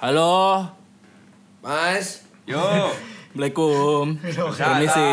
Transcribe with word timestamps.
Halo. 0.00 0.64
Mas, 1.60 2.24
Yo. 2.48 2.56
Assalamualaikum. 3.36 4.16
Permisi. 4.56 5.12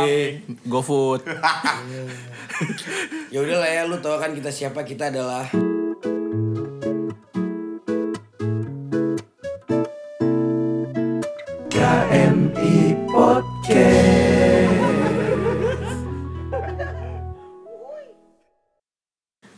GoFood. 0.64 1.28
ya 3.36 3.44
udah 3.44 3.58
lah 3.60 3.68
ya 3.68 3.84
lu 3.84 4.00
tau 4.00 4.16
kan 4.16 4.32
kita 4.32 4.48
siapa 4.48 4.88
kita 4.88 5.12
adalah 5.12 5.44
KMI 11.68 12.96
Podcast. 13.12 14.72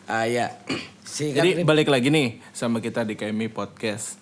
Ah 0.09 0.25
ya, 0.25 0.57
si 1.05 1.37
Jadi 1.37 1.61
balik 1.61 1.93
lagi 1.93 2.09
nih 2.09 2.41
sama 2.49 2.81
kita 2.81 3.05
di 3.05 3.13
KMI 3.13 3.53
Podcast. 3.53 4.18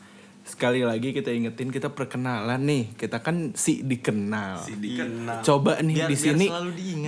Sekali 0.47 0.79
lagi 0.79 1.11
kita 1.11 1.27
ingetin 1.27 1.67
kita 1.67 1.91
perkenalan 1.91 2.63
nih. 2.63 2.95
Kita 2.95 3.19
kan 3.19 3.51
si 3.51 3.83
dikenal. 3.83 4.63
Si 4.63 4.79
dikenal. 4.79 5.43
Coba 5.43 5.83
nih 5.83 5.99
Biar- 5.99 6.07
di 6.07 6.15
sini 6.15 6.45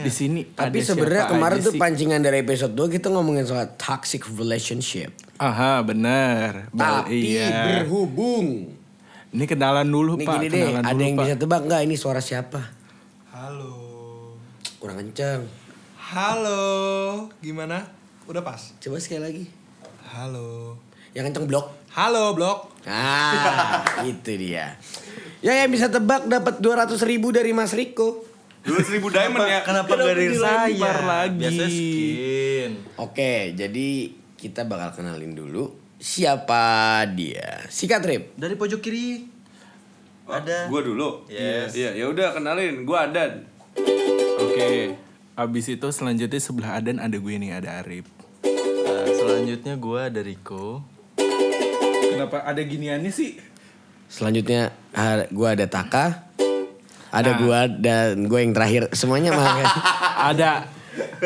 di 0.03 0.11
sini 0.11 0.41
Tapi 0.43 0.83
sebenarnya 0.83 1.31
kemarin 1.31 1.63
tuh 1.63 1.71
sih? 1.71 1.79
pancingan 1.79 2.19
dari 2.19 2.43
episode 2.43 2.75
2 2.75 2.91
kita 2.91 3.07
ngomongin 3.07 3.47
soal 3.47 3.71
toxic 3.79 4.27
relationship. 4.35 5.15
Aha, 5.39 5.79
benar. 5.81 6.67
Tapi 6.75 7.39
iya. 7.39 7.79
berhubung. 7.79 8.75
Ini 9.31 9.45
kenalan 9.47 9.87
dulu, 9.87 10.19
Nih 10.19 10.27
Pak. 10.27 10.35
gini 10.35 10.47
deh, 10.51 10.59
kenalan 10.67 10.83
ada 10.83 10.91
dulu, 10.91 11.03
yang 11.05 11.15
Pak. 11.15 11.23
bisa 11.23 11.35
tebak 11.39 11.61
nggak 11.63 11.81
ini 11.87 11.95
suara 11.95 12.19
siapa? 12.19 12.59
Halo. 13.31 13.73
Kurang 14.83 14.99
kenceng. 14.99 15.47
Halo. 15.95 16.59
Gimana? 17.39 17.87
Udah 18.27 18.43
pas? 18.43 18.75
Coba 18.83 18.99
sekali 18.99 19.21
lagi. 19.23 19.45
Halo. 20.11 20.75
Yang 21.13 21.23
kenceng 21.33 21.47
blok. 21.49 21.65
Halo, 21.89 22.37
Blok. 22.37 22.69
Ah, 22.85 23.81
itu 24.09 24.31
dia. 24.37 24.77
Ya 25.41 25.65
yang 25.65 25.73
bisa 25.73 25.89
tebak 25.89 26.29
dapat 26.29 26.61
200 26.61 27.01
ribu 27.09 27.33
dari 27.33 27.49
Mas 27.49 27.73
Riko. 27.73 28.23
Dua 28.61 28.77
ribu 28.85 29.09
diamond 29.09 29.47
ya. 29.49 29.65
Kenapa 29.65 29.97
gak 29.97 30.05
dari 30.05 30.35
saya? 30.37 30.99
lagi? 31.01 31.39
Biasa 31.41 31.65
skin. 31.65 32.71
Oke, 32.99 33.57
jadi 33.57 33.87
kita 34.37 34.67
bakal 34.69 35.01
kenalin 35.01 35.33
dulu 35.33 35.73
siapa 35.97 37.01
dia. 37.15 37.65
Sikat 37.71 38.03
Rip. 38.05 38.23
Dari 38.37 38.53
pojok 38.53 38.79
kiri. 38.83 39.25
Ada. 40.29 40.69
Gua 40.69 40.85
dulu. 40.85 41.25
Yes. 41.25 41.73
Iya, 41.73 41.97
ya 41.97 42.05
udah 42.05 42.37
kenalin. 42.37 42.85
Gua 42.85 43.09
Adan. 43.09 43.49
Oke. 44.39 44.93
Abis 45.39 45.71
itu 45.71 45.87
selanjutnya 45.89 46.37
sebelah 46.37 46.77
Adan 46.77 46.99
ada 46.99 47.15
gue 47.15 47.31
nih, 47.31 47.55
ada 47.55 47.79
Arif. 47.79 48.05
Nah, 48.43 49.07
selanjutnya 49.07 49.79
gue 49.79 49.99
ada 50.03 50.19
Riko. 50.19 50.83
Kenapa 52.19 52.43
ada 52.43 52.59
giniannya 52.59 53.15
sih? 53.15 53.39
Selanjutnya 54.11 54.75
gua 55.31 55.55
ada 55.55 55.71
Taka. 55.71 56.27
Ada 57.15 57.39
gua 57.39 57.71
dan 57.71 58.27
gue 58.27 58.39
yang 58.43 58.51
terakhir. 58.51 58.91
Semuanya 58.91 59.31
mah. 59.31 59.63
Ada. 60.35 60.67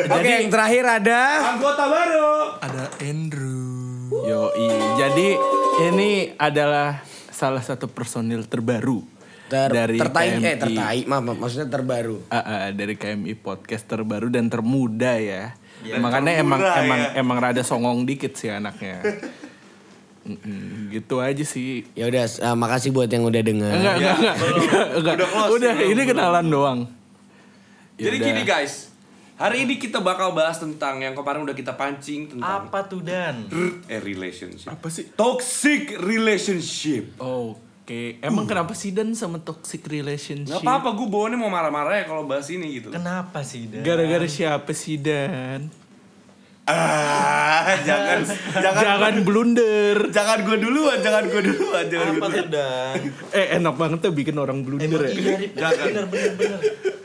Oke, 0.06 0.30
yang 0.38 0.54
terakhir 0.54 0.86
ada 0.86 1.50
Anggota 1.50 1.90
baru. 1.90 2.30
Ada 2.62 2.94
Andrew. 3.02 4.06
Yoi. 4.22 4.70
Jadi 4.94 5.28
ini 5.90 6.30
adalah 6.38 7.02
salah 7.34 7.58
satu 7.58 7.90
personil 7.90 8.46
terbaru 8.46 9.02
ter 9.50 9.74
dari 9.74 9.98
tertai 9.98 10.38
KMI. 10.38 10.46
eh 10.46 10.56
tertai, 10.62 10.98
maaf, 11.10 11.34
maksudnya 11.34 11.66
terbaru. 11.74 12.22
Ah, 12.30 12.38
ah, 12.38 12.66
dari 12.70 12.94
KMI 12.94 13.34
podcast 13.34 13.82
terbaru 13.90 14.30
dan 14.30 14.46
termuda 14.46 15.18
ya. 15.18 15.58
Ya, 15.82 15.98
Makanya 15.98 16.38
emang 16.38 16.62
termuda 16.62 16.80
emang 16.86 17.00
ya. 17.02 17.10
emang 17.18 17.38
rada 17.42 17.62
songong 17.66 18.06
dikit 18.06 18.38
sih 18.38 18.54
anaknya. 18.54 19.02
Mm-mm, 20.24 20.88
gitu 20.88 21.20
aja 21.20 21.44
sih. 21.44 21.84
Ya 21.92 22.08
udah, 22.08 22.24
eh, 22.24 22.56
makasih 22.56 22.90
buat 22.90 23.06
yang 23.06 23.22
udah 23.22 23.40
denger. 23.40 23.70
Enggak, 23.70 23.94
enggak, 23.94 24.16
enggak, 24.16 24.36
enggak, 24.36 24.86
enggak. 24.96 25.14
Udah 25.14 25.28
close, 25.32 25.50
Udah, 25.54 25.72
belum, 25.76 25.92
ini 25.92 26.02
kenalan 26.04 26.46
doang. 26.48 26.80
Jadi 27.94 28.16
Yaudah. 28.16 28.26
gini 28.26 28.42
guys. 28.42 28.74
Hari 29.34 29.66
ini 29.66 29.76
kita 29.76 29.98
bakal 29.98 30.30
bahas 30.30 30.56
tentang 30.56 30.98
yang 30.98 31.10
kemarin 31.12 31.42
udah 31.42 31.52
kita 31.52 31.74
pancing 31.74 32.30
tentang 32.30 32.70
Apa 32.70 32.86
tuh 32.86 33.02
Dan? 33.02 33.50
eh 33.84 33.98
relationship. 33.98 34.70
Apa 34.70 34.86
sih? 34.86 35.10
Toxic 35.10 35.98
relationship. 35.98 37.18
Oke, 37.18 38.16
emang 38.18 38.46
kenapa 38.46 38.72
sih 38.72 38.94
Dan 38.94 39.12
sama 39.12 39.36
toxic 39.36 39.84
relationship? 39.84 40.48
Gak 40.48 40.62
apa-apa, 40.62 40.94
gue 40.94 41.04
bawaannya 41.04 41.36
mau 41.36 41.50
marah-marah 41.50 42.00
ya 42.00 42.04
kalau 42.06 42.24
bahas 42.24 42.46
ini 42.48 42.78
gitu. 42.78 42.94
Kenapa 42.94 43.42
sih 43.42 43.66
Dan? 43.66 43.82
Gara-gara 43.82 44.24
siapa 44.24 44.70
sih 44.70 44.96
Dan? 44.96 45.66
Ah, 46.64 47.76
jangan, 47.84 48.24
jangan, 48.56 48.80
Jangan 48.80 49.14
blunder. 49.20 50.08
jangan 50.08 50.48
gue 50.48 50.56
duluan, 50.56 50.96
jangan 50.96 51.28
gue 51.28 51.42
duluan, 51.44 51.84
jangan 51.92 52.08
gue 52.16 52.24
tuh 52.24 52.46
Dan? 52.48 52.98
Eh 53.36 53.46
enak 53.60 53.74
banget 53.76 53.98
tuh 54.00 54.16
bikin 54.16 54.36
orang 54.40 54.64
blunder 54.64 55.04
Emang 55.04 55.12
ya. 55.12 55.44
Jangan. 55.60 55.84
Bener 55.92 56.04
bener 56.08 56.32
bener. 56.40 56.60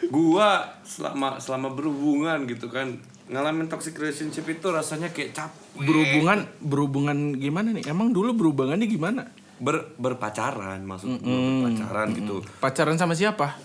Gua 0.09 0.63
selama 0.81 1.37
selama 1.37 1.75
berhubungan 1.75 2.47
gitu 2.47 2.71
kan 2.71 2.97
ngalamin 3.27 3.67
toxic 3.67 3.93
relationship 3.93 4.47
itu 4.47 4.63
rasanya 4.71 5.11
kayak 5.11 5.35
capek. 5.35 5.75
Berhubungan 5.75 6.47
berhubungan 6.57 7.17
gimana 7.35 7.75
nih? 7.75 7.83
Emang 7.85 8.09
dulu 8.09 8.31
berhubungannya 8.33 8.87
gimana? 8.87 9.27
Ber, 9.59 9.91
berpacaran 9.99 10.79
maksud 10.81 11.19
gua 11.19 11.35
berpacaran 11.67 12.07
gitu. 12.15 12.35
Pacaran 12.57 12.95
sama 12.95 13.11
siapa? 13.11 13.59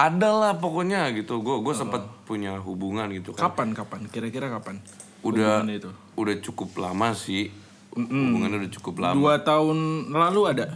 Ada 0.00 0.30
lah 0.32 0.52
pokoknya 0.56 1.12
gitu. 1.12 1.44
Gua 1.44 1.60
gua 1.60 1.76
sempat 1.76 2.08
punya 2.24 2.56
hubungan 2.56 3.12
gitu 3.12 3.36
kan. 3.36 3.52
Kapan 3.52 3.76
kapan? 3.76 4.08
Kira-kira 4.08 4.48
kapan? 4.48 4.80
Udah 5.20 5.60
itu. 5.68 5.92
udah 6.16 6.34
cukup 6.40 6.72
lama 6.80 7.12
sih. 7.12 7.52
Hubungannya 7.92 8.64
udah 8.64 8.72
cukup 8.80 8.94
lama. 9.04 9.16
Dua 9.20 9.34
tahun 9.44 10.08
lalu 10.08 10.40
ada. 10.48 10.66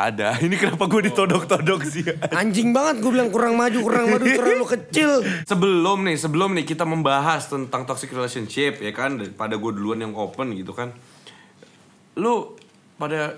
Ada. 0.00 0.28
Ini 0.46 0.56
kenapa 0.56 0.88
gue 0.88 1.12
ditodok-todok 1.12 1.80
sih? 1.84 2.04
Anjing 2.40 2.72
banget 2.72 3.04
gue 3.04 3.10
bilang 3.12 3.28
kurang 3.28 3.60
maju, 3.60 3.78
kurang 3.84 4.06
maju, 4.08 4.24
terlalu 4.24 4.66
kecil. 4.78 5.20
sebelum 5.50 6.08
nih, 6.08 6.16
sebelum 6.16 6.50
nih 6.56 6.64
kita 6.64 6.88
membahas 6.88 7.52
tentang 7.52 7.84
toxic 7.84 8.10
relationship 8.10 8.80
ya 8.80 8.92
kan 8.96 9.20
daripada 9.20 9.60
gue 9.60 9.70
duluan 9.76 10.00
yang 10.00 10.16
open 10.16 10.56
gitu 10.56 10.72
kan. 10.72 10.96
Lu 12.16 12.56
pada 12.96 13.36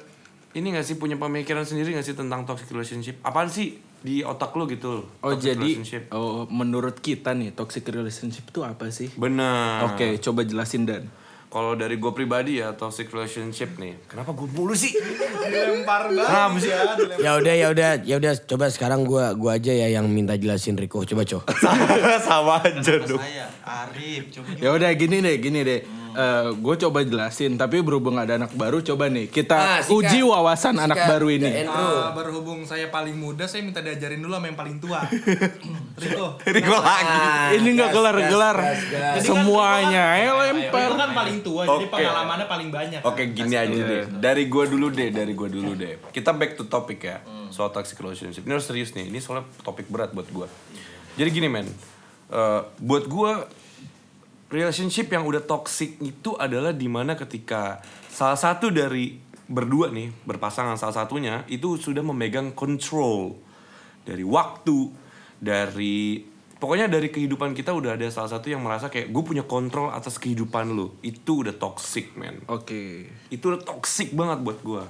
ini 0.52 0.76
gak 0.76 0.84
sih 0.84 0.96
punya 1.00 1.16
pemikiran 1.16 1.64
sendiri 1.64 1.96
gak 1.96 2.04
sih 2.04 2.16
tentang 2.16 2.44
toxic 2.44 2.68
relationship? 2.68 3.16
Apaan 3.24 3.48
sih 3.48 3.80
di 4.02 4.20
otak 4.20 4.52
lu 4.58 4.68
gitu? 4.68 5.08
Oh 5.24 5.32
toxic 5.32 5.56
jadi 5.56 5.80
relationship? 5.80 6.02
oh, 6.12 6.44
menurut 6.52 7.00
kita 7.00 7.32
nih 7.32 7.56
toxic 7.56 7.88
relationship 7.88 8.44
itu 8.44 8.60
apa 8.60 8.92
sih? 8.92 9.08
Benar. 9.16 9.94
Oke, 9.94 10.20
coba 10.20 10.44
jelasin 10.44 10.84
Dan. 10.84 11.08
Kalau 11.52 11.76
dari 11.76 12.00
gue 12.00 12.12
pribadi 12.16 12.64
ya 12.64 12.72
toxic 12.72 13.12
relationship 13.12 13.76
nih. 13.76 13.92
Kenapa 14.08 14.32
gue 14.32 14.48
mulu 14.56 14.72
sih? 14.72 14.88
Dilempar 14.92 16.08
banget. 16.08 16.64
sih? 16.64 16.72
Ya 17.20 17.36
udah, 17.36 17.54
ya 17.56 17.66
udah, 17.69 17.90
ya 18.08 18.14
udah. 18.16 18.32
Coba 18.48 18.72
sekarang 18.72 19.04
gua 19.04 19.36
gua 19.36 19.60
aja 19.60 19.69
ya 19.69 19.92
yang 19.92 20.08
minta 20.08 20.32
jelasin 20.32 20.80
Riko. 20.80 21.04
Coba 21.04 21.28
coba. 21.28 21.44
Sama 22.24 22.56
aja 22.56 22.96
dong. 23.04 23.20
Saya 23.20 23.52
Arif. 23.69 24.32
Coba 24.32 24.48
Ya 24.56 24.72
udah 24.72 24.96
gini 24.96 25.20
deh, 25.20 25.36
gini 25.44 25.60
deh. 25.60 26.01
Gue 26.52 26.74
coba 26.78 27.00
jelasin, 27.00 27.56
tapi 27.56 27.80
berhubung 27.80 28.16
ada 28.16 28.36
anak 28.36 28.52
baru, 28.52 28.80
coba 28.80 29.08
nih 29.08 29.26
kita 29.26 29.54
Ah, 29.54 29.80
uji 29.86 30.20
wawasan 30.20 30.76
anak 30.76 30.98
Sikat. 30.98 31.10
baru 31.10 31.28
ini. 31.28 31.50
Ah, 31.64 32.12
berhubung 32.12 32.62
saya 32.62 32.88
paling 32.88 33.16
muda, 33.16 33.44
saya 33.44 33.62
minta 33.62 33.80
diajarin 33.80 34.20
dulu 34.20 34.32
sama 34.32 34.46
yang 34.46 34.58
paling 34.58 34.76
tua. 34.76 35.00
Riko. 36.02 36.36
Riko 36.42 36.76
lagi. 36.76 37.16
Ah, 37.16 37.48
ini 37.52 37.68
nggak 37.72 37.88
gas, 37.88 37.96
kelar-kelar, 37.96 38.56
gas, 38.56 38.80
gas, 38.88 39.14
gas. 39.16 39.24
semuanya 39.24 40.04
ya 40.14 40.30
lempar. 40.34 40.90
Kan 40.92 41.10
paling 41.12 41.36
tua, 41.40 41.62
jadi 41.64 41.86
Oke. 41.86 41.92
pengalamannya 41.92 42.46
paling 42.46 42.68
banyak. 42.68 43.00
Oke 43.02 43.22
gini 43.32 43.54
aja 43.54 43.72
deh. 43.72 44.04
Dari 44.12 44.44
gue 44.46 44.64
dulu 44.68 44.86
deh, 44.88 45.08
dari 45.08 45.32
gue 45.32 45.48
dulu 45.48 45.72
deh. 45.72 45.96
Kita 46.08 46.36
back 46.36 46.60
to 46.60 46.64
topic 46.66 47.00
ya. 47.00 47.24
Soal 47.48 47.68
toxic 47.68 47.96
relationship. 47.96 48.42
Ini 48.42 48.52
harus 48.52 48.64
serius 48.64 48.92
nih. 48.92 49.08
Ini 49.08 49.18
soalnya 49.18 49.44
topik 49.60 49.88
berat 49.88 50.12
buat 50.12 50.24
gue. 50.26 50.46
Jadi 51.14 51.28
gini 51.28 51.48
men. 51.48 51.68
Eh, 52.28 52.60
buat 52.80 53.04
gue 53.04 53.32
relationship 54.52 55.08
yang 55.08 55.24
udah 55.24 55.42
toxic 55.42 55.96
itu 56.04 56.36
adalah 56.36 56.76
di 56.76 56.86
mana 56.86 57.16
ketika 57.16 57.80
salah 58.12 58.36
satu 58.36 58.68
dari 58.68 59.16
berdua 59.48 59.88
nih 59.88 60.12
berpasangan 60.28 60.76
salah 60.76 61.02
satunya 61.02 61.43
itu 61.49 61.81
sudah 61.81 62.04
memegang 62.04 62.52
control 62.52 63.40
dari 64.04 64.22
waktu 64.22 64.93
dari 65.40 66.22
pokoknya 66.62 66.87
dari 66.87 67.10
kehidupan 67.10 67.56
kita 67.58 67.75
udah 67.75 67.99
ada 67.99 68.06
salah 68.12 68.31
satu 68.31 68.46
yang 68.52 68.62
merasa 68.62 68.87
kayak 68.87 69.10
gue 69.10 69.22
punya 69.26 69.43
kontrol 69.43 69.90
atas 69.90 70.20
kehidupan 70.22 70.70
lu 70.70 70.94
itu 71.02 71.43
udah 71.43 71.58
toxic 71.58 72.14
man 72.14 72.38
Oke. 72.46 73.10
itu 73.34 73.44
udah 73.50 73.58
toxic 73.66 74.14
banget 74.14 74.38
buat 74.46 74.62
gua. 74.62 74.87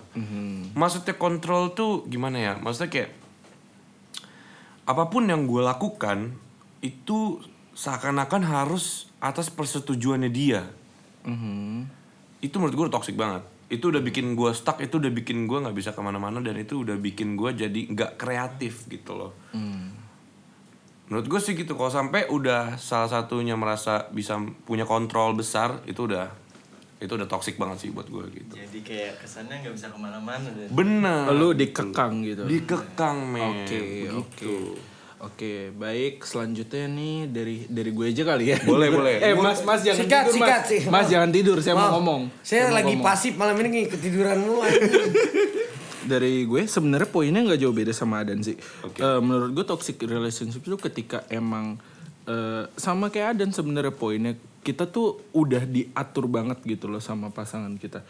Maksudnya 0.76 1.16
kontrol 1.16 1.72
tuh 1.72 2.04
gimana 2.10 2.36
ya? 2.36 2.52
Maksudnya 2.60 2.90
kayak 2.92 3.10
apa 4.84 5.08
pun 5.08 5.24
yang 5.24 5.48
gue 5.48 5.62
lakukan 5.64 6.36
itu 6.84 7.40
seakan-akan 7.72 8.42
harus 8.44 9.11
atas 9.22 9.46
persetujuannya 9.48 10.28
dia. 10.28 10.66
Itu 12.42 12.54
menurut 12.58 12.74
gue 12.74 12.86
toxic 12.90 13.14
banget. 13.14 13.46
Itu 13.70 13.88
udah 13.88 14.02
bikin 14.02 14.34
gue 14.34 14.50
stuck, 14.52 14.82
itu 14.82 14.98
udah 14.98 15.08
bikin 15.08 15.46
gue 15.46 15.62
nggak 15.62 15.72
bisa 15.72 15.94
ke 15.94 16.02
mana-mana 16.02 16.42
dan 16.42 16.58
itu 16.58 16.82
udah 16.82 16.98
bikin 16.98 17.38
gue 17.38 17.54
jadi 17.54 17.80
nggak 17.88 18.18
kreatif 18.18 18.90
gitu 18.90 19.14
loh. 19.14 19.32
Menurut 21.06 21.26
gue 21.28 21.40
sih 21.40 21.54
gitu. 21.54 21.78
Kalau 21.78 21.88
sampai 21.88 22.26
udah 22.28 22.76
salah 22.76 23.08
satunya 23.08 23.54
merasa 23.54 24.10
bisa 24.10 24.36
punya 24.66 24.82
kontrol 24.82 25.32
besar, 25.32 25.80
itu 25.86 26.04
udah 26.04 26.28
itu 27.02 27.18
udah 27.18 27.26
toxic 27.26 27.58
banget 27.58 27.82
sih 27.82 27.90
buat 27.90 28.06
gue 28.06 28.30
gitu 28.30 28.54
Jadi 28.54 28.78
kayak 28.86 29.26
kesannya 29.26 29.66
nggak 29.66 29.74
bisa 29.74 29.90
ke 29.90 29.98
mana-mana 29.98 30.46
dan 30.54 30.70
bener 30.70 31.34
Lu 31.34 31.50
dikekang 31.50 32.22
gitu. 32.22 32.46
dikekang 32.46 33.26
men 33.26 33.66
Oke, 33.66 33.78
Begitu. 34.06 34.54
oke. 34.54 34.91
Oke, 35.22 35.70
baik. 35.70 36.26
Selanjutnya 36.26 36.90
nih 36.90 37.30
dari 37.30 37.56
dari 37.70 37.90
gue 37.94 38.06
aja 38.10 38.22
kali 38.26 38.44
ya. 38.50 38.58
Boleh, 38.66 38.90
boleh. 38.90 39.14
eh, 39.30 39.38
Mas, 39.38 39.62
Mas 39.62 39.86
jangan 39.86 40.02
Sikat, 40.02 40.24
tidur, 40.26 40.34
sikat, 40.34 40.62
Mas. 40.62 40.66
sih. 40.66 40.80
Mas 40.90 41.06
jangan 41.06 41.30
tidur, 41.30 41.56
saya 41.62 41.74
mau 41.78 41.86
Maaf, 41.86 41.94
ngomong. 41.94 42.22
Saya 42.42 42.66
mau 42.66 42.74
lagi 42.74 42.94
ngomong. 42.98 43.06
pasif 43.06 43.32
malam 43.38 43.54
ini 43.62 43.68
nih 43.70 43.84
ketiduran 43.86 44.36
mulu. 44.42 44.66
Dari 46.10 46.42
gue 46.42 46.66
sebenarnya 46.66 47.06
poinnya 47.06 47.40
nggak 47.46 47.60
jauh 47.62 47.70
beda 47.70 47.94
sama 47.94 48.26
Adan 48.26 48.42
sih. 48.42 48.58
Eh, 48.98 49.20
menurut 49.22 49.54
gue 49.54 49.62
toxic 49.62 50.02
relationship 50.02 50.66
itu 50.66 50.74
ketika 50.74 51.22
emang 51.30 51.78
eh, 52.26 52.66
sama 52.74 53.06
kayak 53.06 53.38
Adan 53.38 53.54
sebenarnya 53.54 53.94
poinnya 53.94 54.34
kita 54.66 54.90
tuh 54.90 55.22
udah 55.30 55.62
diatur 55.62 56.26
banget 56.26 56.58
gitu 56.66 56.90
loh 56.90 56.98
sama 56.98 57.30
pasangan 57.30 57.78
kita. 57.78 58.02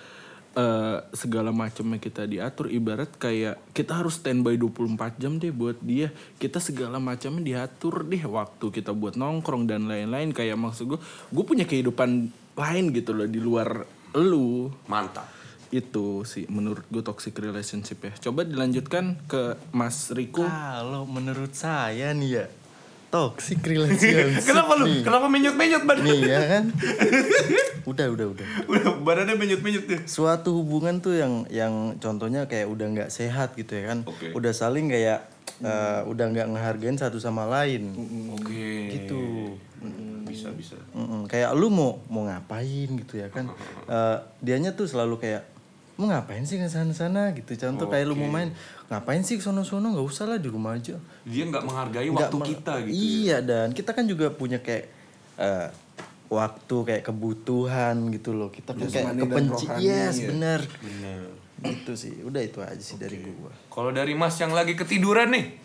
Eh, 0.52 0.98
segala 1.16 1.48
macamnya 1.48 1.96
kita 1.96 2.28
diatur 2.28 2.68
ibarat 2.68 3.08
kayak 3.16 3.72
kita 3.72 4.04
harus 4.04 4.20
standby 4.20 4.60
24 4.60 5.16
jam 5.16 5.40
deh 5.40 5.48
buat 5.48 5.80
dia. 5.80 6.12
Kita 6.36 6.60
segala 6.60 7.00
macamnya 7.00 7.40
diatur 7.40 8.04
deh 8.04 8.20
waktu 8.20 8.68
kita 8.68 8.92
buat 8.92 9.16
nongkrong 9.16 9.64
dan 9.64 9.88
lain-lain. 9.88 10.36
Kayak 10.36 10.60
maksud 10.60 10.92
gue 10.92 11.00
gue 11.32 11.44
punya 11.48 11.64
kehidupan 11.64 12.28
lain 12.52 12.84
gitu 12.92 13.16
loh 13.16 13.24
di 13.24 13.40
luar 13.40 13.88
lu. 14.12 14.68
Mantap. 14.92 15.24
Itu 15.72 16.28
sih 16.28 16.44
menurut 16.52 16.84
gue 16.92 17.00
toxic 17.00 17.32
relationship 17.40 18.04
ya. 18.04 18.12
Coba 18.28 18.44
dilanjutkan 18.44 19.24
ke 19.24 19.56
Mas 19.72 20.12
Riko. 20.12 20.44
Kalau 20.44 21.08
menurut 21.08 21.56
saya 21.56 22.12
nih 22.12 22.28
ya 22.28 22.44
Toxic 23.12 23.60
relationship. 23.70 24.40
Kenapa 24.40 24.72
lu? 24.80 24.88
Nih. 24.88 25.04
kenapa 25.04 25.28
menyut 25.28 25.52
menyut 25.52 25.84
badan 25.84 26.08
Nih 26.08 26.20
ya 26.24 26.40
kan? 26.48 26.64
Udah 27.92 28.06
udah 28.08 28.26
udah. 28.32 28.46
Udah 28.72 28.82
badannya 29.04 29.36
menyut 29.36 29.60
menyut 29.60 29.84
tuh. 29.84 30.00
Suatu 30.08 30.56
hubungan 30.56 31.04
tuh 31.04 31.20
yang 31.20 31.44
yang 31.52 32.00
contohnya 32.00 32.48
kayak 32.48 32.72
udah 32.72 32.86
nggak 32.88 33.10
sehat 33.12 33.52
gitu 33.58 33.76
ya 33.76 33.92
kan? 33.92 34.08
Oke. 34.08 34.32
Udah 34.32 34.56
saling 34.56 34.88
kayak 34.88 35.28
eh, 35.60 36.00
udah 36.08 36.24
nggak 36.32 36.48
ngehargain 36.56 36.96
satu 36.96 37.20
sama 37.20 37.44
lain. 37.44 37.92
Oke. 38.32 38.96
Gitu. 38.96 39.20
Bisa 40.24 40.48
bisa. 40.56 40.80
Mm-mm, 40.96 41.28
kayak 41.28 41.52
lu 41.52 41.68
mau 41.68 42.00
mau 42.08 42.24
ngapain 42.24 42.88
gitu 42.88 43.20
ya 43.20 43.28
kan? 43.28 43.52
Eh, 43.92 44.18
dianya 44.40 44.72
tuh 44.72 44.88
selalu 44.88 45.20
kayak 45.20 45.51
mau 46.00 46.08
ngapain 46.08 46.42
sih 46.48 46.56
ke 46.56 46.66
sana 46.72 46.96
sana 46.96 47.36
gitu. 47.36 47.52
Contoh 47.54 47.86
kayak 47.92 48.08
lu 48.08 48.16
mau 48.16 48.28
main 48.28 48.50
ngapain 48.88 49.20
sih 49.20 49.36
ke 49.36 49.44
sono 49.44 49.62
sono 49.62 49.92
nggak 49.92 50.06
usah 50.06 50.24
lah 50.24 50.38
di 50.40 50.48
rumah 50.48 50.76
aja. 50.76 50.96
Dia 51.28 51.44
nggak 51.46 51.64
menghargai 51.64 52.08
Nggak 52.08 52.32
waktu 52.32 52.36
kita 52.56 52.72
gitu 52.88 52.92
iya 52.96 53.38
dan 53.44 53.76
kita 53.76 53.90
kan 53.92 54.04
juga 54.08 54.32
punya 54.32 54.58
kayak 54.64 54.88
eh, 55.36 55.68
waktu 56.32 56.76
kayak 56.88 57.02
kebutuhan 57.04 58.08
gitu 58.10 58.32
loh. 58.32 58.48
Kita 58.48 58.72
kan 58.72 58.88
kayak 58.88 59.14
kepenci 59.20 59.66
yes 59.80 60.16
ya. 60.16 60.32
bener. 60.32 60.60
Bener. 60.80 61.20
Gitu 61.62 61.92
sih. 61.94 62.14
Udah 62.24 62.40
itu 62.42 62.58
aja 62.64 62.80
sih 62.80 62.96
dari 62.96 63.20
gua. 63.20 63.52
Kalau 63.68 63.92
dari 63.92 64.16
mas 64.16 64.34
yang 64.40 64.50
lagi 64.50 64.74
ketiduran 64.74 65.30
nih? 65.30 65.60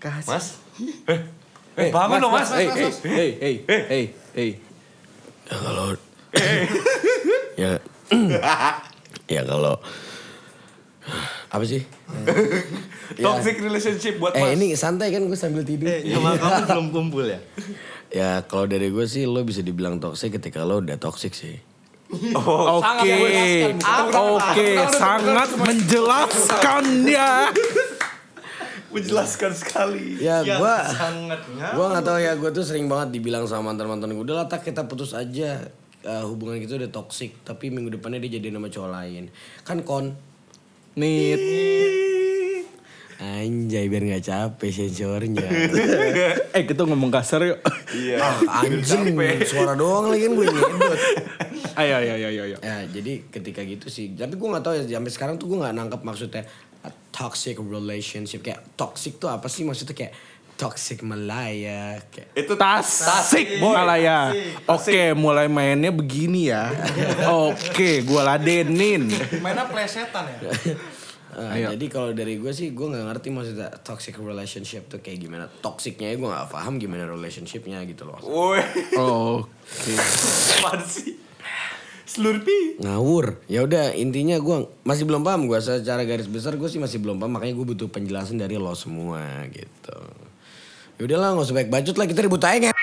Kasih. 0.00 0.30
Mas? 0.30 0.46
Eh 1.10 1.20
eh 1.78 1.90
bangun 1.94 2.18
dong 2.18 2.34
mas, 2.34 2.50
hey 2.50 2.66
hey 2.66 2.90
hey 3.06 3.30
hey 3.38 3.56
hey 3.66 4.04
hey 4.34 4.50
Ya 5.50 5.56
kalau 5.58 5.86
ya 7.62 7.70
ya 9.30 9.46
kalau 9.46 9.78
apa 11.50 11.64
sih? 11.64 11.82
toxic 13.16 13.58
relationship 13.58 14.18
buat 14.18 14.30
Eh 14.32 14.40
mas 14.40 14.54
ini 14.54 14.74
santai 14.74 15.10
kan 15.10 15.22
gue 15.22 15.34
sambil 15.34 15.62
tidur. 15.62 15.86
eh 15.86 16.02
sama 16.06 16.34
kamu 16.34 16.62
belum 16.66 16.86
kumpul 16.90 17.24
ya 17.24 17.40
Ya 18.10 18.42
kalau 18.42 18.66
dari 18.66 18.90
gue 18.90 19.06
sih 19.06 19.22
lo 19.22 19.42
bisa 19.42 19.62
dibilang 19.62 19.98
toxic 19.98 20.34
ketika 20.34 20.62
lo 20.62 20.78
udah 20.78 20.98
toxic 20.98 21.30
sih. 21.30 21.62
oh, 22.34 22.82
Oke, 22.82 23.14
oke, 24.10 24.68
sangat 24.92 25.50
menjelaskan 25.54 26.84
ya. 27.06 27.54
menjelaskan 28.90 29.54
sekali 29.54 30.18
Ya 30.18 30.42
gue 30.42 30.74
sangat 30.90 31.40
gue 31.46 31.86
nggak 31.86 32.02
tahu 32.02 32.18
ya 32.18 32.34
gue 32.34 32.50
tuh 32.50 32.66
sering 32.66 32.90
banget 32.90 33.14
dibilang 33.14 33.46
sama 33.46 33.70
mantan 33.70 33.86
mantan 33.86 34.10
gue 34.10 34.18
udah 34.20 34.42
lah 34.42 34.46
tak 34.46 34.66
kita 34.66 34.90
putus 34.90 35.14
aja 35.14 35.70
Eh, 36.00 36.24
hubungan 36.24 36.56
kita 36.56 36.80
udah 36.80 36.88
toxic 36.88 37.44
tapi 37.44 37.68
minggu 37.68 37.92
depannya 37.92 38.24
dia 38.24 38.40
jadi 38.40 38.48
nama 38.48 38.72
cowok 38.72 38.88
lain. 38.88 39.28
Kan 39.68 39.84
kon 39.84 40.16
Nit. 40.96 41.40
anjay 43.20 43.84
biar 43.92 44.08
nggak 44.08 44.24
capek 44.24 44.72
sensornya. 44.72 45.44
Eh 46.56 46.64
kita 46.64 46.88
ngomong 46.88 47.12
kasar 47.12 47.44
yuk. 47.44 47.60
iya. 47.92 48.16
Ah, 48.16 48.64
anjing 48.64 49.12
suara 49.44 49.76
doang 49.76 50.08
lagi 50.08 50.24
kan 50.24 50.32
gue 50.40 50.46
nyedot. 50.48 51.00
Ayo 51.76 52.00
ayo 52.00 52.12
ayo 52.16 52.28
ayo. 52.32 52.56
ya 52.64 52.80
jadi 52.88 53.20
ketika 53.28 53.60
gitu 53.68 53.92
sih. 53.92 54.16
Tapi 54.16 54.40
gue 54.40 54.48
nggak 54.48 54.64
tahu 54.64 54.74
ya 54.80 54.96
sampai 54.96 55.12
sekarang 55.12 55.34
tuh 55.36 55.52
gue 55.52 55.60
nggak 55.60 55.76
nangkep 55.76 56.00
maksudnya 56.00 56.48
toxic 57.12 57.60
relationship. 57.60 58.40
Kayak 58.40 58.64
toxic 58.72 59.20
tuh 59.20 59.28
apa 59.28 59.52
sih? 59.52 59.68
Maksudnya 59.68 59.92
kayak 59.92 60.16
toxic 60.60 61.00
Malaya 61.00 61.96
itu 62.36 62.52
Tasik 62.52 63.56
Malaya. 63.64 64.28
Oke, 64.68 65.16
mulai 65.16 65.48
mainnya 65.48 65.88
begini 65.88 66.52
ya. 66.52 66.68
Oke, 67.48 68.04
gua 68.04 68.36
ladenin. 68.36 69.08
Mainnya 69.40 69.64
plesetan 69.64 70.28
ya. 70.28 70.52
Ah, 71.30 71.54
jadi 71.54 71.86
kalau 71.86 72.10
dari 72.10 72.42
gue 72.42 72.50
sih 72.50 72.74
gue 72.74 72.90
nggak 72.90 73.06
ngerti 73.06 73.30
maksudnya 73.30 73.70
toxic 73.86 74.18
relationship 74.18 74.90
tuh 74.90 74.98
kayak 74.98 75.22
gimana. 75.22 75.46
Toxicnya 75.46 76.10
gue 76.18 76.26
nggak 76.26 76.50
paham 76.50 76.82
gimana 76.82 77.06
relationshipnya 77.06 77.86
gitu 77.86 78.02
loh. 78.02 78.18
Woi. 78.18 78.58
Oke. 78.98 79.94
apaan 80.58 80.82
sih? 80.82 81.22
Slurpee 82.02 82.82
ngawur. 82.82 83.38
Ya 83.46 83.62
udah 83.62 83.94
intinya 83.94 84.42
gue 84.42 84.74
masih 84.82 85.06
belum 85.06 85.22
paham 85.22 85.46
gue 85.46 85.54
secara 85.62 86.02
garis 86.02 86.26
besar 86.26 86.58
gue 86.58 86.66
sih 86.66 86.82
masih 86.82 86.98
belum 86.98 87.22
paham. 87.22 87.38
Makanya 87.38 87.54
gue 87.54 87.66
butuh 87.78 87.86
penjelasan 87.86 88.42
dari 88.42 88.58
lo 88.58 88.74
semua 88.74 89.22
gitu 89.54 90.29
ya 91.00 91.08
udahlah 91.08 91.32
nggak 91.32 91.46
usah 91.48 91.56
baik 91.56 91.72
bacot 91.72 91.96
lah 91.96 92.04
kita 92.04 92.20
ribut 92.20 92.44
aja 92.44 92.68
nge- 92.68 92.78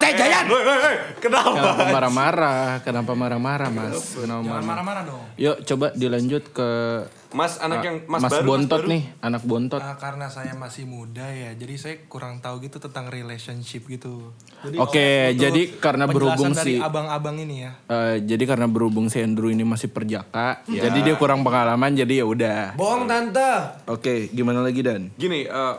Teh 0.00 0.16
Jayan 0.16 0.46
Woi, 0.46 0.62
woi, 0.62 0.78
woi, 0.80 0.96
kenapa? 1.20 1.52
Kenapa 1.52 1.84
marah-marah? 1.86 2.64
Kenapa 2.80 3.12
marah-marah, 3.12 3.68
Mas? 3.68 4.16
Kenapa 4.16 4.62
marah-marah 4.64 5.02
dong. 5.04 5.20
Yuk, 5.36 5.60
coba 5.62 5.92
dilanjut 5.92 6.40
ke 6.48 6.68
Mas 7.30 7.60
anak 7.60 7.84
yang 7.84 7.96
mas, 8.08 8.24
Mas 8.24 8.32
baru, 8.32 8.48
Bontot 8.48 8.64
mas 8.72 8.80
baru. 8.80 8.88
nih, 8.88 9.02
anak 9.20 9.42
Bontot. 9.44 9.76
Nah, 9.76 10.00
karena 10.00 10.26
saya 10.26 10.56
masih 10.56 10.88
muda 10.88 11.28
ya, 11.28 11.52
jadi 11.52 11.74
saya 11.76 11.94
kurang 12.06 12.40
tahu 12.40 12.64
gitu 12.64 12.80
tentang 12.80 13.06
relationship 13.06 13.84
gitu. 13.86 14.32
Jadi 14.62 14.80
Oke, 14.80 15.04
butuh 15.30 15.36
jadi 15.38 15.62
karena 15.76 16.04
berhubung 16.06 16.50
dari 16.50 16.74
si- 16.74 16.80
abang-abang 16.80 17.36
ini 17.36 17.56
ya. 17.60 17.72
Eh, 17.86 18.24
jadi 18.24 18.44
karena 18.48 18.66
berhubung 18.66 19.06
si 19.06 19.20
Andrew 19.20 19.46
ini 19.46 19.62
masih 19.62 19.86
perjaka, 19.86 20.64
jadi 20.64 20.98
dia 21.02 21.14
kurang 21.14 21.44
pengalaman, 21.44 21.92
jadi 21.92 22.14
ya 22.14 22.26
udah. 22.26 22.72
bohong 22.72 23.04
tante 23.04 23.84
Oke, 23.84 24.32
gimana 24.32 24.64
lagi 24.64 24.80
Dan? 24.80 25.12
Gini, 25.12 25.44
eh, 25.44 25.74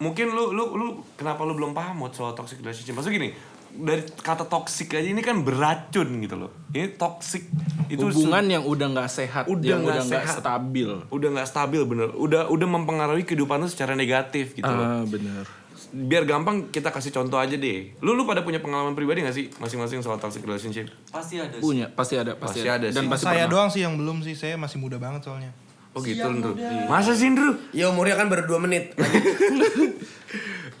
mungkin 0.00 0.32
lu 0.32 0.50
lu 0.50 0.64
lu 0.72 0.86
kenapa 1.14 1.44
lu 1.44 1.52
belum 1.52 1.70
paham 1.70 2.00
soal 2.10 2.32
toxic 2.32 2.58
relationship? 2.58 2.92
Maksudnya 2.92 3.16
gini, 3.16 3.30
dari 3.70 4.02
kata 4.02 4.42
toxic 4.44 4.90
aja 4.90 5.04
ini 5.04 5.20
kan 5.20 5.40
beracun 5.40 6.08
gitu 6.18 6.34
loh. 6.36 6.50
Ini 6.68 6.96
toxic 6.96 7.46
itu 7.86 8.00
Hubungan 8.00 8.44
yang 8.48 8.64
udah 8.64 8.86
nggak 8.90 9.06
sehat, 9.06 9.44
Udah 9.46 9.62
yang 9.68 9.84
nggak 9.84 9.94
udah 9.94 10.04
nggak 10.04 10.24
sehat. 10.26 10.40
stabil. 10.40 10.90
udah 11.06 11.28
nggak 11.30 11.46
stabil 11.46 11.82
bener. 11.84 12.08
Udah 12.12 12.48
udah 12.48 12.66
mempengaruhi 12.66 13.22
kehidupan 13.22 13.60
lu 13.60 13.68
secara 13.68 13.92
negatif 13.92 14.54
gitu 14.54 14.66
loh. 14.66 14.82
Ah, 14.82 15.04
bener. 15.04 15.44
Biar 15.90 16.22
gampang 16.22 16.70
kita 16.70 16.88
kasih 16.88 17.10
contoh 17.10 17.34
aja 17.36 17.52
deh. 17.52 17.98
Lu 17.98 18.14
lu 18.14 18.22
pada 18.22 18.40
punya 18.40 18.58
pengalaman 18.58 18.94
pribadi 18.94 19.20
gak 19.20 19.34
sih 19.34 19.50
masing-masing 19.56 20.00
soal 20.00 20.16
toxic 20.16 20.40
relationship? 20.40 20.86
pasti 21.10 21.36
ada 21.36 21.50
sih. 21.50 21.58
Punya, 21.60 21.90
pasti 21.90 22.14
ada, 22.14 22.32
pasti, 22.34 22.62
Pasti 22.62 22.68
ada 22.68 22.86
Dan 22.88 23.04
sih. 23.04 23.10
pasti 23.10 23.24
saya 23.26 23.34
pernah. 23.40 23.50
doang 23.50 23.68
sih 23.68 23.80
yang 23.80 23.94
belum 23.94 24.22
sih, 24.22 24.34
saya 24.34 24.54
masih 24.54 24.78
muda 24.78 24.96
banget 24.96 25.26
soalnya. 25.26 25.50
Oh 25.90 26.00
gitu, 26.00 26.22
Ndru. 26.22 26.54
Masa 26.86 27.12
sih, 27.12 27.26
Ndru? 27.26 27.58
ya 27.74 27.90
umurnya 27.90 28.14
kan 28.14 28.30
baru 28.30 28.46
2 28.46 28.62
menit 28.62 28.94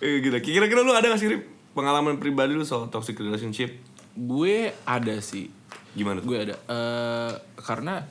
Eh, 0.00 0.22
gila. 0.24 0.40
Kira-kira 0.40 0.80
lu 0.80 0.94
ada 0.94 1.12
gak 1.12 1.20
sih 1.20 1.28
Rip, 1.28 1.42
pengalaman 1.76 2.16
pribadi 2.16 2.56
lu 2.56 2.64
soal 2.64 2.88
toxic 2.88 3.20
relationship? 3.20 3.68
Gue 4.14 4.72
ada 4.82 5.20
sih. 5.20 5.52
Gimana 5.92 6.22
tuh? 6.22 6.30
Gue 6.30 6.38
ada. 6.40 6.56
Eh, 6.56 7.32
karena 7.60 8.06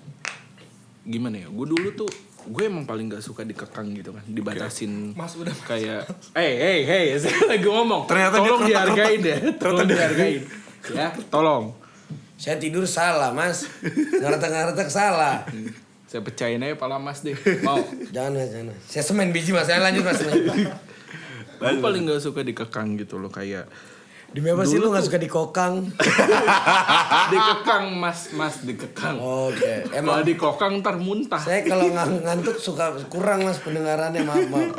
gimana 1.01 1.41
ya? 1.41 1.48
Gue 1.50 1.65
dulu 1.65 1.89
tuh 1.96 2.10
gue 2.39 2.63
emang 2.65 2.86
paling 2.86 3.10
gak 3.10 3.22
suka 3.22 3.41
dikekang 3.41 3.89
gitu 3.94 4.13
kan, 4.13 4.22
dibatasin. 4.25 5.18
Mas 5.18 5.34
udah 5.34 5.51
kayak, 5.65 6.06
hey 6.34 6.53
hey 6.56 6.79
hey, 6.84 7.06
saya 7.22 7.36
lagi 7.48 7.65
ngomong. 7.65 8.06
Ternyata 8.06 8.38
dia 8.38 8.44
tolong 8.44 8.62
keretak-keretak. 8.62 8.96
dihargain 8.96 9.22
ya, 9.22 9.38
tolong 9.58 9.88
dihargain. 9.88 10.41
ya, 10.94 11.08
tolong. 11.27 11.65
saya 12.39 12.56
tidur 12.56 12.88
salah 12.88 13.36
mas 13.36 13.68
ngeretek-ngeretek 13.84 14.88
salah 14.88 15.44
Saya 16.10 16.25
pecahin 16.25 16.58
aja 16.60 16.74
pala 16.74 16.98
mas 16.98 17.22
deh. 17.22 17.38
Mau. 17.62 17.78
jangan 18.10 18.34
mas 18.34 18.50
jangan 18.50 18.74
mas. 18.74 18.82
saya 18.84 19.04
semen 19.04 19.30
biji 19.30 19.54
mas 19.54 19.63
saya 19.63 19.78
lanjut 19.80 20.01
mas 20.01 20.18
Gue 21.60 21.75
paling 21.78 22.08
gak 22.08 22.18
suka 22.18 22.42
dikekang 22.42 22.96
gitu 22.96 23.16
loh 23.16 23.28
kayak 23.28 23.68
Demi 24.30 24.48
apa 24.48 24.62
sih 24.63 24.78
lu 24.78 24.89
gak 24.89 25.01
suka 25.04 25.18
dikokang? 25.18 25.89
dikekang 27.34 27.86
mas 27.92 28.30
mas 28.32 28.62
dikekang. 28.62 29.18
Oke, 29.18 29.89
Emang 29.89 30.22
emang 30.22 30.22
dikokang 30.22 30.72
ntar 30.80 30.96
muntah. 30.96 31.38
saya 31.38 31.66
kalau 31.66 31.89
ngang- 31.89 32.22
ngantuk 32.22 32.56
suka 32.56 32.94
kurang 33.08 33.42
mas 33.42 33.58
pendengarannya 33.58 34.22
maaf 34.22 34.46
maaf. 34.48 34.70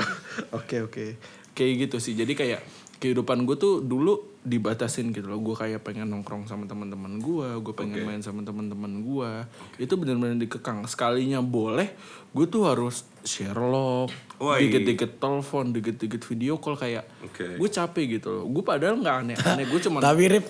Oke 0.52 0.82
oke. 0.82 1.04
Kayak 1.52 1.72
gitu 1.84 1.96
sih. 1.98 2.14
Jadi 2.14 2.32
kayak 2.32 2.62
kehidupan 2.98 3.42
gue 3.42 3.56
tuh 3.56 3.82
dulu 3.82 4.29
dibatasin 4.40 5.12
gitu 5.12 5.28
loh. 5.28 5.40
Gue 5.40 5.52
kayak 5.52 5.84
pengen 5.84 6.08
nongkrong 6.08 6.48
sama 6.48 6.64
teman-teman 6.64 7.20
gue, 7.20 7.48
gue 7.60 7.74
pengen 7.76 8.08
main 8.08 8.22
sama 8.24 8.40
teman-teman 8.40 9.04
gue. 9.04 9.30
Itu 9.76 10.00
benar-benar 10.00 10.40
dikekang. 10.40 10.84
Sekalinya 10.88 11.44
boleh, 11.44 11.92
gue 12.32 12.46
tuh 12.48 12.64
harus 12.64 13.04
share 13.20 13.60
log, 13.60 14.08
Wah, 14.40 14.56
dikit-dikit 14.56 15.20
telepon, 15.20 15.76
dikit-dikit 15.76 16.24
video 16.24 16.56
call 16.56 16.80
kayak 16.80 17.04
Oke. 17.20 17.60
gue 17.60 17.68
capek 17.68 18.16
gitu 18.16 18.28
loh. 18.32 18.44
Gue 18.48 18.64
padahal 18.64 18.96
nggak 18.96 19.16
aneh-aneh, 19.28 19.64
gue 19.68 19.80
cuma 19.84 20.00
Tapi 20.08 20.24
Rip, 20.32 20.46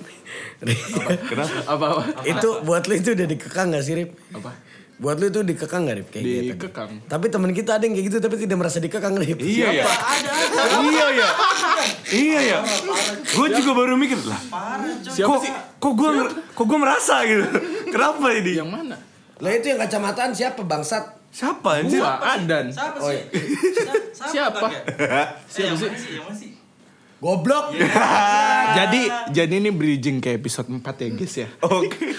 apa-apa 1.72 2.22
itu 2.22 2.48
buat 2.62 2.86
lu 2.86 2.94
itu 2.94 3.16
udah 3.16 3.26
dikekang 3.26 3.74
gak 3.74 3.84
sih 3.84 3.94
Rip? 3.96 4.10
apa 4.36 4.52
Buat 5.00 5.16
lu 5.16 5.26
itu 5.26 5.40
dikekang 5.42 5.82
gak 5.82 5.96
Rip? 5.96 6.08
Kayak 6.10 6.24
gitu. 6.24 6.42
dikekang. 6.54 6.90
Tapi 7.08 7.26
teman 7.26 7.50
kita 7.50 7.80
ada 7.80 7.84
yang 7.84 7.96
kayak 7.96 8.06
gitu 8.06 8.16
tapi 8.20 8.36
tidak 8.36 8.56
merasa 8.56 8.78
dikekang 8.78 9.16
Rip. 9.16 9.40
Iya 9.40 9.68
ya. 9.72 9.84
Iya 10.78 11.06
ya. 11.10 11.28
Iya 12.06 12.40
ya. 12.42 12.58
Gue 13.26 13.48
juga 13.50 13.70
baru 13.72 13.96
mikir 13.96 14.20
lah. 14.22 14.36
Siapa 15.02 15.24
kok, 15.26 15.40
sih? 15.40 15.52
Kok 15.80 15.92
gue 15.94 16.08
kok 16.52 16.64
gue 16.64 16.78
merasa 16.78 17.24
gitu. 17.24 17.44
Kenapa 17.96 18.26
ini? 18.30 18.52
Yang 18.54 18.70
mana? 18.70 18.96
Lah 19.40 19.50
itu 19.50 19.66
yang 19.66 19.80
kacamataan 19.80 20.30
siapa 20.30 20.60
bangsat? 20.60 21.16
Siapa 21.30 21.80
anjir? 21.80 22.02
Gua 22.02 22.20
Adan. 22.20 22.68
Siapa 22.68 22.98
Oh, 22.98 23.08
sih? 23.08 23.22
Siapa? 24.12 24.66
Siapa 24.66 24.66
sih? 25.54 25.62
Yang 25.64 25.76
mana 25.78 25.96
sih? 25.96 26.10
Yang 26.12 26.24
mana 26.26 26.36
sih? 26.36 26.50
Goblok. 27.20 27.64
jadi 28.80 29.00
jadi 29.30 29.54
ini 29.54 29.70
bridging 29.70 30.18
ke 30.18 30.34
episode 30.34 30.68
4 30.68 30.82
ya 30.82 31.08
guys 31.10 31.34
ya. 31.38 31.48
Oke. 31.62 32.12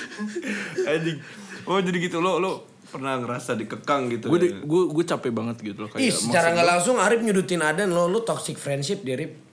Anjing. 0.81 1.17
Oh 1.61 1.77
jadi 1.77 1.97
gitu 1.99 2.17
lo 2.17 2.41
lo 2.41 2.70
pernah 2.91 3.15
ngerasa 3.15 3.55
dikekang 3.55 4.11
gitu. 4.11 4.27
Gue 4.27 4.39
ya? 4.43 4.59
gue 4.59 4.83
gue 4.91 5.05
capek 5.07 5.31
banget 5.31 5.57
gitu 5.63 5.87
loh 5.87 5.89
kayak 5.89 6.03
Ih, 6.03 6.11
secara 6.11 6.51
nggak 6.51 6.67
langsung 6.67 6.99
Arif 6.99 7.23
nyudutin 7.23 7.63
Adan 7.63 7.95
lo, 7.95 8.11
lu 8.11 8.19
toxic 8.27 8.59
friendship 8.59 9.07
dia 9.07 9.15
Rip. 9.15 9.51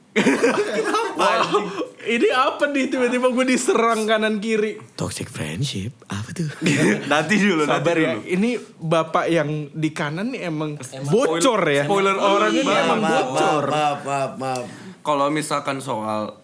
Wow, 1.18 1.66
ini 2.06 2.28
apa 2.30 2.70
nih 2.70 2.90
tiba-tiba 2.90 3.30
gue 3.30 3.44
diserang 3.46 4.06
kanan 4.06 4.38
kiri. 4.38 4.78
Toxic 4.94 5.26
friendship? 5.26 5.94
Apa 6.06 6.30
tuh? 6.30 6.46
nanti 7.10 7.34
dulu 7.42 7.66
nanti 7.66 7.82
Sabar 7.90 7.96
ya, 7.98 8.12
dulu. 8.14 8.20
ini 8.26 8.50
bapak 8.78 9.26
yang 9.26 9.70
di 9.74 9.90
kanan 9.90 10.30
nih 10.30 10.46
emang, 10.46 10.78
bocor 11.10 11.62
ya. 11.66 11.84
spoiler 11.86 12.14
orangnya 12.14 12.62
alert, 12.62 12.70
nih 12.70 12.76
emang 12.86 13.00
maaf, 13.02 13.26
bocor. 13.34 13.64
maaf, 13.66 13.98
maaf, 14.06 14.32
maaf. 14.38 14.64
Kalau 15.02 15.26
misalkan 15.30 15.78
soal 15.82 16.38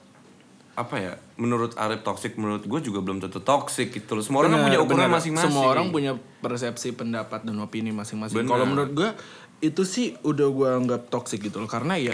apa 0.74 0.96
ya? 0.98 1.14
Menurut 1.34 1.74
Arif 1.74 2.06
toxic, 2.06 2.38
menurut 2.38 2.62
gue 2.62 2.80
juga 2.84 3.02
belum 3.02 3.18
tentu 3.18 3.42
toxic 3.42 3.90
gitu 3.90 4.14
loh. 4.14 4.22
Semua 4.22 4.46
orang 4.46 4.54
kan 4.54 4.60
Benar, 4.62 4.68
punya 4.70 4.80
ukuran 4.86 5.10
masing-masing. 5.10 5.50
Semua 5.50 5.66
orang 5.66 5.86
punya 5.90 6.12
persepsi, 6.38 6.94
pendapat 6.94 7.42
dan 7.42 7.58
opini 7.58 7.90
masing-masing. 7.90 8.46
Kalau 8.46 8.62
menurut 8.62 8.90
gue 8.94 9.10
itu 9.56 9.80
sih 9.82 10.12
udah 10.20 10.46
gue 10.46 10.68
anggap 10.68 11.08
toxic 11.08 11.40
gitu 11.40 11.56
loh 11.56 11.64
karena 11.64 11.94
ya 11.94 12.10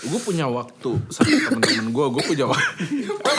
gue 0.00 0.18
punya 0.18 0.44
waktu 0.44 0.98
sama 1.08 1.24
temen-temen 1.48 1.88
gue 1.90 2.04
gue 2.10 2.22
punya 2.24 2.44
waktu 2.44 2.84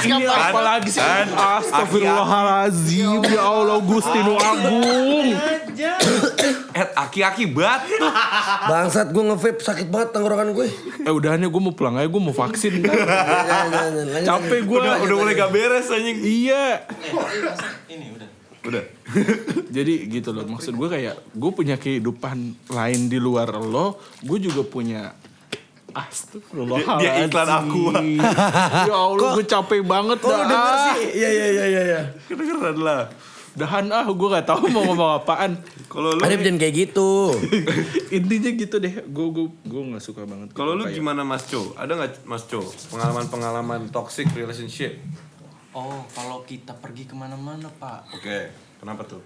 ini 0.04 0.24
apa 0.24 0.60
lagi 0.60 0.90
sih 0.90 1.00
Astagfirullahaladzim 1.00 3.24
ya 3.26 3.42
Allah 3.42 3.78
Gustinu 3.80 4.36
Agung 4.36 5.28
Eh, 6.74 6.88
aki-aki 6.92 7.48
bat. 7.48 7.82
Bangsat 8.64 9.10
gue 9.10 9.24
nge-vape 9.24 9.60
sakit 9.60 9.88
banget 9.88 10.12
tenggorokan 10.12 10.52
gue. 10.52 10.68
eh 11.00 11.10
udahannya 11.10 11.46
gue 11.46 11.60
mau 11.60 11.72
pulang 11.72 11.96
aja 11.96 12.06
gue 12.06 12.20
mau 12.20 12.32
vaksin 12.32 12.84
capek 14.24 14.60
gue 14.64 14.78
udah 14.80 14.96
udah 15.00 15.16
mulai 15.16 15.34
gak 15.36 15.50
beres 15.50 15.88
anjing. 15.88 16.18
iya 16.18 16.84
Eh, 16.84 17.12
ini 17.90 18.12
udah. 18.12 18.28
Udah. 18.64 18.84
jadi 19.76 19.94
gitu 20.08 20.32
loh 20.32 20.48
maksud 20.48 20.72
gue 20.72 20.88
kayak 20.88 21.16
gue 21.30 21.52
punya 21.52 21.76
kehidupan 21.76 22.38
lain 22.68 23.00
di 23.06 23.18
luar 23.18 23.52
lo 23.54 23.96
gue 24.20 24.40
juga 24.40 24.64
punya 24.64 25.12
Astagfirullahaladzim 25.94 27.00
Dia- 27.00 27.16
dia 27.16 27.28
iklan 27.28 27.50
Aqua. 27.50 27.94
Ya 28.90 28.98
Allah 28.98 29.32
gue 29.32 29.46
capek 29.46 29.82
banget 29.84 30.18
dah 30.20 30.42
denger 30.42 30.76
sih? 30.90 31.06
Iya, 31.14 31.30
iya, 31.30 31.48
iya, 31.48 31.66
iya. 31.68 31.82
iya. 31.86 32.02
Kedengeran 32.26 32.78
lah. 32.80 33.02
Dahan 33.54 33.86
ah 33.88 34.02
gue 34.02 34.28
gak 34.28 34.50
tahu 34.50 34.66
mau 34.68 34.82
ngomong 34.84 35.12
apaan 35.16 35.62
Kalau 35.86 36.10
lu 36.10 36.26
Arif 36.26 36.42
jangan 36.42 36.58
kayak 36.58 36.74
gitu. 36.90 37.38
Intinya 38.18 38.50
gitu 38.50 38.76
deh 38.82 39.06
Gue 39.06 39.28
gue 39.30 39.46
gue 39.62 39.82
gak 39.94 40.02
suka 40.02 40.26
banget 40.26 40.50
kalau 40.52 40.74
lu 40.74 40.90
Kayak- 40.90 40.98
gimana 40.98 41.22
Mas 41.22 41.46
Co? 41.46 41.78
Ada 41.78 41.94
nggak 41.94 42.12
Mas 42.26 42.50
Co 42.50 42.66
pengalaman-pengalaman 42.90 43.94
toxic 43.94 44.26
relationship? 44.34 44.98
Oh, 45.74 46.06
kalau 46.14 46.46
kita 46.46 46.78
pergi 46.78 47.10
ke 47.10 47.18
mana-mana, 47.18 47.66
Pak. 47.82 48.14
Oke. 48.14 48.54
Kenapa 48.78 49.02
tuh? 49.10 49.26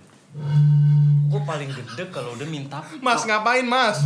Gue 1.28 1.42
paling 1.44 1.68
gede 1.76 2.08
kalau 2.08 2.40
udah 2.40 2.48
minta. 2.48 2.80
Mas 3.06 3.28
ngapain 3.28 3.68
mas? 3.68 4.00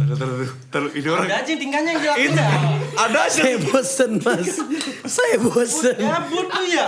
Taruh 0.00 0.16
taruh 0.16 0.48
taruh 0.72 0.90
ini 0.96 1.04
orang. 1.04 1.28
Ada 1.28 1.36
aja 1.44 1.50
yang 1.52 1.60
tingkahnya 1.60 1.90
yang 1.92 2.00
dilakuin 2.00 2.32
dah. 2.32 2.52
Ada 2.96 3.18
aja. 3.28 3.40
Saya 3.44 3.56
bosen 3.60 4.10
mas. 4.24 4.48
Saya 5.04 5.36
bosen. 5.36 5.96
Gabut 6.00 6.48
lu 6.48 6.64
ya. 6.64 6.86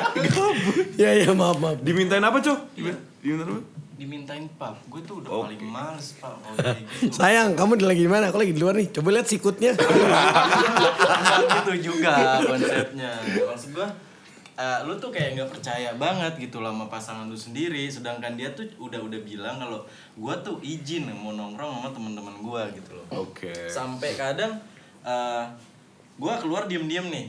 Ya, 0.97 1.11
ya, 1.21 1.29
maaf, 1.37 1.61
maaf. 1.61 1.79
Dimintain 1.85 2.25
apa 2.25 2.41
Co? 2.41 2.65
Dimintain 2.73 3.45
apa? 3.45 3.61
Dimintain 3.95 4.45
pap, 4.59 4.75
gue 4.91 5.01
tuh 5.07 5.23
udah 5.23 5.47
paling 5.47 5.65
males 5.71 6.19
pak 6.19 6.35
gitu. 6.35 7.15
Sayang, 7.15 7.55
kamu 7.55 7.79
lagi 7.79 8.03
di 8.03 8.11
mana? 8.11 8.35
Aku 8.35 8.43
lagi 8.43 8.51
di 8.51 8.59
luar 8.59 8.75
nih. 8.75 8.91
Coba 8.91 9.15
lihat 9.15 9.31
sikutnya. 9.31 9.73
Gitu 11.63 11.95
juga 11.95 12.43
konsepnya. 12.43 13.23
Maksud 13.23 13.71
gue, 13.71 13.89
eh, 14.55 14.79
lu 14.87 14.95
tuh 14.99 15.11
kayak 15.11 15.35
nggak 15.39 15.51
percaya 15.51 15.91
banget 15.99 16.39
gitu 16.39 16.63
loh 16.63 16.71
sama 16.71 16.87
pasangan 16.87 17.27
lu 17.27 17.39
sendiri. 17.39 17.91
Sedangkan 17.91 18.39
dia 18.39 18.55
tuh 18.55 18.67
udah 18.79 19.01
udah 19.03 19.21
bilang 19.23 19.59
kalau 19.59 19.83
gue 20.15 20.35
tuh 20.47 20.57
izin 20.63 21.11
mau 21.15 21.35
nongkrong 21.35 21.83
sama 21.83 21.89
teman-teman 21.91 22.35
gue 22.39 22.63
gitu 22.83 22.91
loh. 22.95 23.07
Oke. 23.27 23.53
Sampai 23.71 24.15
kadang 24.15 24.59
eh 25.05 25.45
gue 26.15 26.35
keluar 26.39 26.71
diem-diem 26.71 27.11
nih, 27.11 27.27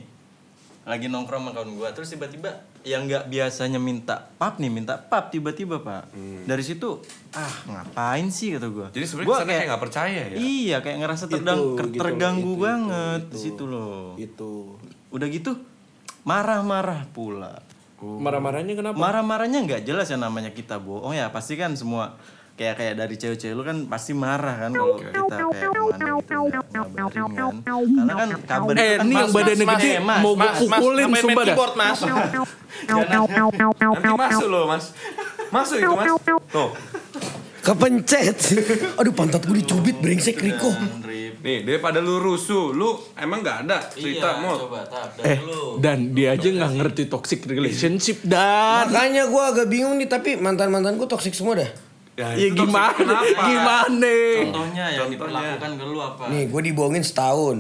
lagi 0.86 1.10
nongkrong 1.10 1.42
sama 1.42 1.52
kawan 1.52 1.72
gue. 1.74 1.88
Terus 1.98 2.14
tiba-tiba 2.14 2.52
yang 2.86 3.10
nggak 3.10 3.34
biasanya 3.34 3.82
minta 3.82 4.30
pap 4.38 4.62
nih 4.62 4.70
minta 4.70 4.94
pap 5.02 5.34
tiba-tiba 5.34 5.82
pak. 5.82 6.14
Dari 6.46 6.62
situ 6.62 7.02
ah 7.34 7.56
ngapain 7.66 8.30
sih 8.30 8.54
kata 8.54 8.70
gue. 8.70 8.88
Jadi 8.94 9.06
sebenarnya 9.10 9.42
kayak 9.42 9.66
nggak 9.74 9.82
percaya 9.82 10.22
ya. 10.30 10.38
Iya 10.38 10.78
kayak 10.86 10.98
ngerasa 11.02 11.26
terdang, 11.26 11.58
Itu, 11.58 11.90
gitu 11.90 12.02
terganggu 12.06 12.46
loh, 12.46 12.54
itu, 12.54 12.62
banget 12.62 13.22
di 13.26 13.38
situ 13.42 13.64
loh. 13.66 14.14
Itu 14.22 14.78
Udah 15.10 15.28
gitu 15.34 15.58
marah-marah 16.26 17.06
pula. 17.08 17.62
Marah-marahnya 18.02 18.74
kenapa? 18.76 18.98
Marah-marahnya 18.98 19.60
nggak 19.64 19.82
jelas 19.82 20.10
ya 20.10 20.18
namanya 20.18 20.52
kita 20.52 20.76
bohong 20.78 21.16
ya 21.16 21.30
pasti 21.30 21.56
kan 21.56 21.74
semua 21.74 22.18
kayak 22.56 22.76
kayak 22.78 22.94
dari 22.96 23.16
cewek-cewek 23.16 23.52
lu 23.52 23.64
kan 23.64 23.78
pasti 23.86 24.12
marah 24.14 24.56
kan 24.58 24.72
kalau 24.72 24.96
kita 24.96 25.12
kayak 25.12 25.48
ke 25.52 25.68
mana 25.68 26.08
gitu 26.16 26.38
nggak 26.40 26.64
ngabarin 26.72 27.26
kan. 27.36 27.54
Karena 27.76 28.14
kan 28.16 28.30
kabar 28.44 28.74
Eh, 28.76 28.84
itu 28.86 28.96
kan 28.96 29.06
ini 29.06 29.16
yang 29.16 29.32
badannya 29.32 29.66
gede 29.68 29.92
mau 30.00 30.34
gue 30.34 30.50
pukulin 30.60 31.08
sumpah 31.16 31.44
dah. 31.46 31.56
mas. 31.76 32.00
Nanti 33.96 34.10
masuk 34.18 34.48
loh 34.48 34.64
Mas. 34.66 34.86
Masuk 35.48 35.78
itu 35.78 35.94
Mas. 35.94 36.06
Tuh. 36.52 36.70
Kepencet. 37.66 38.38
Aduh, 38.96 39.10
pantat 39.12 39.42
gue 39.42 39.58
dicubit 39.58 39.98
brengsek 39.98 40.38
Riko. 40.38 40.70
Nih 41.46 41.62
daripada 41.62 42.02
lu 42.02 42.18
rusuh, 42.18 42.74
lu 42.74 42.90
emang 43.14 43.40
nggak 43.40 43.58
ada 43.64 43.78
cerita 43.86 44.34
Iya, 44.34 44.42
mau. 44.42 44.58
coba 44.58 44.82
tap 44.82 45.14
Eh, 45.22 45.38
lu. 45.38 45.78
dan 45.78 46.10
dia 46.10 46.34
aja 46.34 46.42
nggak 46.44 46.72
ngerti 46.74 47.04
toxic 47.06 47.46
relationship 47.46 48.18
dan 48.26 48.90
Makanya 48.90 49.30
gue 49.30 49.44
agak 49.46 49.68
bingung 49.70 49.94
nih, 49.96 50.10
tapi 50.10 50.34
mantan-mantanku 50.36 51.06
toksik 51.06 51.32
semua 51.32 51.62
dah. 51.62 51.70
ya 52.18 52.34
itu 52.34 52.58
toxic 52.58 52.66
gimana? 52.66 52.98
kenapa? 52.98 53.42
Gimana? 53.46 54.16
Contohnya 54.42 54.86
yang 54.90 55.08
diperlakukan 55.08 55.72
ke 55.72 55.84
lu 55.86 56.00
apa? 56.00 56.24
Nih, 56.28 56.44
gue 56.50 56.62
dibohongin 56.66 57.04
setahun. 57.04 57.58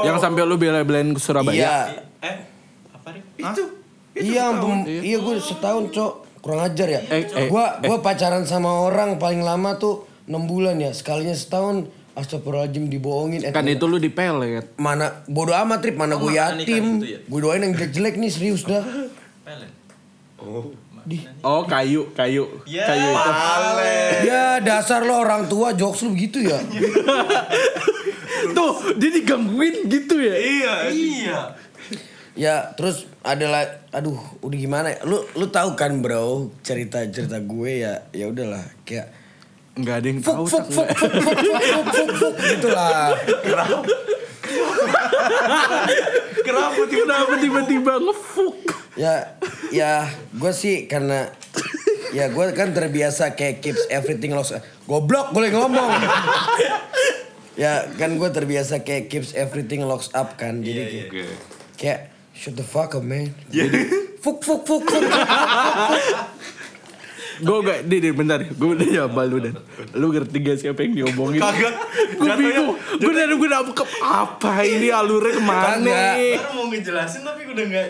Yang 0.00 0.16
sampai 0.18 0.42
lu 0.42 0.56
bela-belain 0.56 1.12
ke 1.12 1.20
Surabaya. 1.20 1.52
Iya. 1.52 1.76
Eh, 2.22 2.36
apa 2.88 3.08
Rip? 3.12 3.24
Itu. 3.36 3.62
Iya, 4.16 4.42
ampun. 4.48 4.88
iya 4.88 5.20
gue 5.20 5.34
setahun, 5.36 5.92
Cok. 5.92 6.12
Kurang 6.38 6.64
ajar 6.64 6.88
ya. 6.88 7.00
Eh, 7.04 7.26
eh, 7.26 7.46
gua 7.46 7.76
gua 7.78 7.98
pacaran 7.98 8.46
sama 8.46 8.72
orang 8.80 9.18
paling 9.18 9.42
lama 9.42 9.76
tuh 9.76 10.07
6 10.28 10.36
bulan 10.44 10.76
ya. 10.76 10.92
Sekalinya 10.92 11.32
setahun 11.32 11.88
Astagfirullahaladzim 12.12 12.86
dibohongin. 12.86 13.40
Eh, 13.40 13.50
Kan 13.50 13.64
itu 13.64 13.84
lu 13.84 13.96
dipelet. 13.96 14.74
mana 14.76 15.22
bodo 15.24 15.54
amat 15.56 15.78
trip 15.80 15.94
mana 15.94 16.14
Oh, 16.14 16.20
gue 16.20 16.34
yatim 16.34 16.98
gitu 16.98 17.06
ya? 17.08 17.18
gue 17.22 17.38
doain 17.40 17.58
yang 17.60 17.72
jelek-jelek 17.72 18.14
nih 18.16 18.26
serius 18.28 18.62
dah 18.62 18.82
Pelet. 19.42 19.70
Oh 21.40 21.64
kayu, 21.64 22.10
kayu, 22.12 22.44
Ya. 22.64 22.84
kayu 22.84 23.08
itu. 23.08 23.30
ya 24.24 24.58
dasar 24.58 25.02
lo 25.02 25.16
orang 25.16 25.46
tua 25.46 25.72
jokes 25.72 26.02
lu 26.02 26.12
begitu 26.12 26.42
ya 26.42 26.58
Tuh, 28.50 28.72
dia 28.94 29.10
digangguin 29.12 29.86
gitu 29.86 30.14
ya. 30.16 30.34
Iya. 30.34 30.74
Iya. 30.90 31.38
ya 32.34 32.54
terus 32.72 33.02
adalah 33.20 33.66
aduh 33.90 34.14
udah 34.40 34.54
gimana 34.56 34.88
ya 34.90 35.02
lu 35.02 35.18
lu 35.32 35.46
tahu 35.48 35.74
kan 35.74 35.98
bro 35.98 36.50
cerita 36.60 37.02
cerita 37.04 37.38
gue 37.40 37.82
ya 37.82 38.06
ya 38.12 38.26
udahlah 38.26 38.62
kayak 38.84 39.10
Enggak 39.78 40.02
ada 40.02 40.06
yang 40.10 40.18
fuk 40.18 40.34
tahu. 40.34 40.44
fuk 40.44 40.58
tak, 40.58 40.74
fuk 40.74 40.88
fuk 40.90 41.12
fuk 41.14 41.86
fuk 41.94 42.10
fuk 42.18 42.34
gitu 42.42 42.68
lah 42.74 43.14
Kenapa 46.42 46.82
tiba-tiba 46.88 47.34
tiba-tiba 47.38 47.92
ngefuk? 48.00 48.56
ya 48.98 49.38
ya 49.70 50.10
gue 50.34 50.50
sih 50.50 50.90
karena 50.90 51.30
ya 52.10 52.26
gue 52.26 52.44
kan 52.50 52.74
terbiasa 52.74 53.38
kayak 53.38 53.62
keeps 53.62 53.86
everything 53.86 54.34
lost 54.34 54.58
goblok 54.90 55.30
boleh 55.30 55.54
ngomong 55.54 55.86
ya 57.54 57.86
kan 57.94 58.18
gue 58.18 58.26
terbiasa 58.26 58.82
kayak 58.82 59.06
keeps 59.06 59.38
everything 59.38 59.86
locks 59.86 60.10
up 60.18 60.34
kan 60.34 60.66
jadi 60.66 60.82
kayak, 60.82 61.06
Oke. 61.14 61.24
kayak 61.78 62.00
shut 62.34 62.58
the 62.58 62.66
fuck 62.66 62.98
up 62.98 63.06
man 63.06 63.30
jadi 63.54 63.86
fuk 64.18 64.42
fuk 64.42 64.66
fuk 64.66 64.82
fuk 64.82 65.04
Gue 67.38 67.58
gak, 67.62 67.78
deh, 67.84 67.98
deh, 67.98 68.12
bentar. 68.12 68.38
Gue 68.42 68.74
udah 68.74 68.88
jawab 68.88 69.18
lu 69.24 69.38
dan. 69.38 69.54
Lu 69.92 70.10
ngerti 70.10 70.36
gak 70.38 70.58
siapa 70.58 70.80
yang 70.80 70.92
diomongin? 70.96 71.38
Kagak. 71.38 71.74
Gue 72.14 72.28
bingung. 72.34 72.74
Gue 72.98 73.12
dari 73.12 73.30
gue 73.32 73.48
dapet 73.48 73.74
apa 74.00 74.52
ini 74.62 74.88
alurnya 74.88 75.32
ke 75.32 75.42
mana? 75.42 75.78
Kagak. 75.78 76.14
Baru 76.16 76.52
mau 76.52 76.66
ngejelasin 76.68 77.20
tapi 77.22 77.42
udah 77.46 77.64
nggak. 77.64 77.88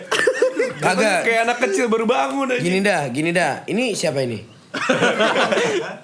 kagak 0.79 1.19
Kayak 1.23 1.41
anak 1.43 1.57
kecil 1.59 1.85
baru 1.87 2.05
bangun 2.05 2.47
aja. 2.49 2.61
gini 2.61 2.79
dah 2.79 3.01
gini 3.09 3.31
dah 3.31 3.63
ini 3.65 3.91
siapa 3.91 4.21
ini 4.21 4.39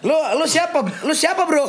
lu 0.01 0.15
lu 0.33 0.45
siapa 0.45 0.81
lu 1.01 1.13
siapa 1.13 1.45
bro 1.45 1.63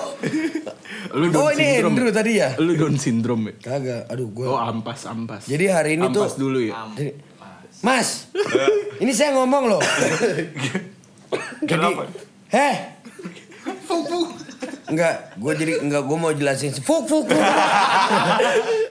Lu 1.13 1.29
Down 1.29 1.39
oh 1.39 1.49
ini 1.51 1.67
syndrome. 1.77 1.93
Andrew 1.93 2.11
tadi 2.11 2.33
ya 2.35 2.49
Lu 2.57 2.73
Down 2.75 2.97
syndrome 2.97 3.43
ya? 3.47 3.55
kagak 3.63 4.03
aduh 4.09 4.27
gue 4.27 4.47
Oh 4.47 4.57
ampas 4.57 5.05
ampas. 5.05 5.45
jadi 5.45 5.71
hari 5.73 5.91
ini 5.95 6.09
ampas 6.09 6.35
tuh 6.35 6.49
dulu 6.49 6.59
ya. 6.63 6.75
Jadi, 6.95 7.13
Mas, 7.79 8.33
ini 8.99 9.13
saya 9.13 9.37
ngomong 9.37 9.69
loh. 9.69 9.83
jadi, 11.65 11.87
heh, 12.51 12.77
Enggak, 14.87 15.35
gue 15.35 15.53
jadi 15.59 15.73
enggak 15.83 16.03
gue 16.07 16.17
mau 16.17 16.31
jelasin. 16.31 16.71
Fuk 16.71 17.11
fuk 17.11 17.27
fuk. 17.27 17.43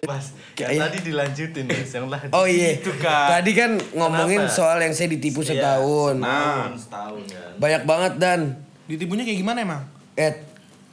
Mas, 0.04 0.36
Kayak- 0.51 0.72
yang 0.75 0.84
tadi 0.92 0.98
dilanjutin 1.08 1.63
Mas, 1.65 1.92
yang 1.96 2.06
tadi. 2.12 2.32
Oh 2.36 2.44
iya. 2.44 2.75
Itu 2.75 2.92
kan. 3.00 3.39
Tadi 3.39 3.51
kan 3.56 3.72
ngomongin 3.96 4.44
Kenapa? 4.44 4.56
soal 4.56 4.77
yang 4.84 4.92
saya 4.92 5.08
ditipu 5.08 5.39
Iya, 5.42 5.56
setahun. 5.56 6.20
Setahun, 6.20 6.72
setahun 6.77 7.22
kan. 7.32 7.51
Banyak 7.58 7.82
banget 7.88 8.13
dan 8.20 8.39
Ditipunya 8.86 9.25
kayak 9.25 9.39
gimana 9.42 9.60
emang? 9.65 9.82
Ed, 10.13 10.46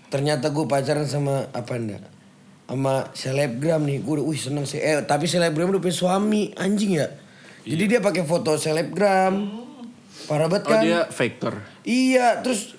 ternyata 0.08 0.48
gue 0.48 0.64
pacaran 0.64 1.04
sama 1.04 1.44
apa 1.52 1.76
enggak? 1.76 2.00
Sama 2.64 3.12
selebgram 3.12 3.84
nih, 3.84 4.00
gue 4.00 4.12
udah, 4.16 4.24
wih 4.24 4.40
seneng 4.40 4.64
sih. 4.64 4.80
Eh, 4.80 5.04
tapi 5.04 5.28
selebgram 5.28 5.68
udah 5.68 5.82
punya 5.82 5.92
suami, 5.92 6.56
anjing 6.56 6.96
ya. 6.96 7.12
Jadi 7.68 7.84
dia 7.84 8.00
pakai 8.00 8.24
foto 8.24 8.56
selebgram. 8.56 9.60
Parah 10.32 10.48
banget 10.48 10.64
Oh 10.64 10.72
kan? 10.72 10.80
dia 10.80 11.00
factor. 11.12 11.60
Iya, 11.84 12.40
terus 12.40 12.72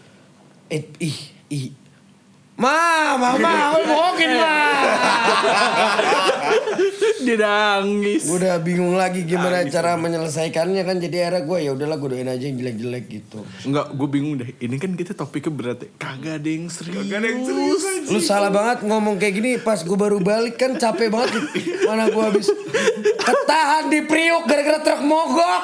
eh 0.73 0.89
ih 0.97 1.17
ih. 1.53 1.65
Ma, 2.57 3.13
mama, 3.17 3.77
lu 3.77 3.85
bohongin 3.85 4.41
ma. 4.41 4.53
dia 7.23 7.37
nangis. 7.39 8.27
gue 8.27 8.35
udah 8.35 8.59
bingung 8.59 8.93
lagi 8.93 9.23
gimana 9.23 9.63
cara 9.69 9.95
menyelesaikannya 9.95 10.83
kan 10.83 10.97
jadi 10.99 11.29
akhirnya 11.29 11.41
gue 11.45 11.57
ya 11.65 11.71
udahlah 11.73 11.97
gue 11.97 12.09
doain 12.13 12.29
aja 12.29 12.45
yang 12.45 12.57
jelek-jelek 12.57 13.05
gitu. 13.09 13.39
Enggak, 13.63 13.85
gue 13.95 14.07
bingung 14.09 14.33
deh. 14.37 14.49
Ini 14.59 14.75
kan 14.77 14.91
kita 14.93 15.13
topiknya 15.13 15.51
berat 15.53 15.79
ya. 15.81 15.89
Kagak 15.97 16.41
ada 16.41 16.49
yang 16.49 16.67
serius. 16.69 17.05
Kagak 17.05 17.17
ada 17.21 17.27
yang 17.31 17.41
Lu 18.09 18.19
salah 18.21 18.49
banget 18.49 18.85
ngomong 18.85 19.15
kayak 19.17 19.33
gini 19.33 19.51
pas 19.57 19.79
gue 19.81 19.97
baru 19.97 20.19
balik 20.19 20.57
kan 20.57 20.75
capek 20.75 21.09
banget 21.09 21.41
mana 21.85 22.09
gue 22.11 22.23
habis 22.23 22.47
ketahan 23.17 23.89
di 23.89 23.99
Priuk 24.05 24.43
gara-gara 24.45 24.79
truk 24.81 25.01
mogok. 25.05 25.63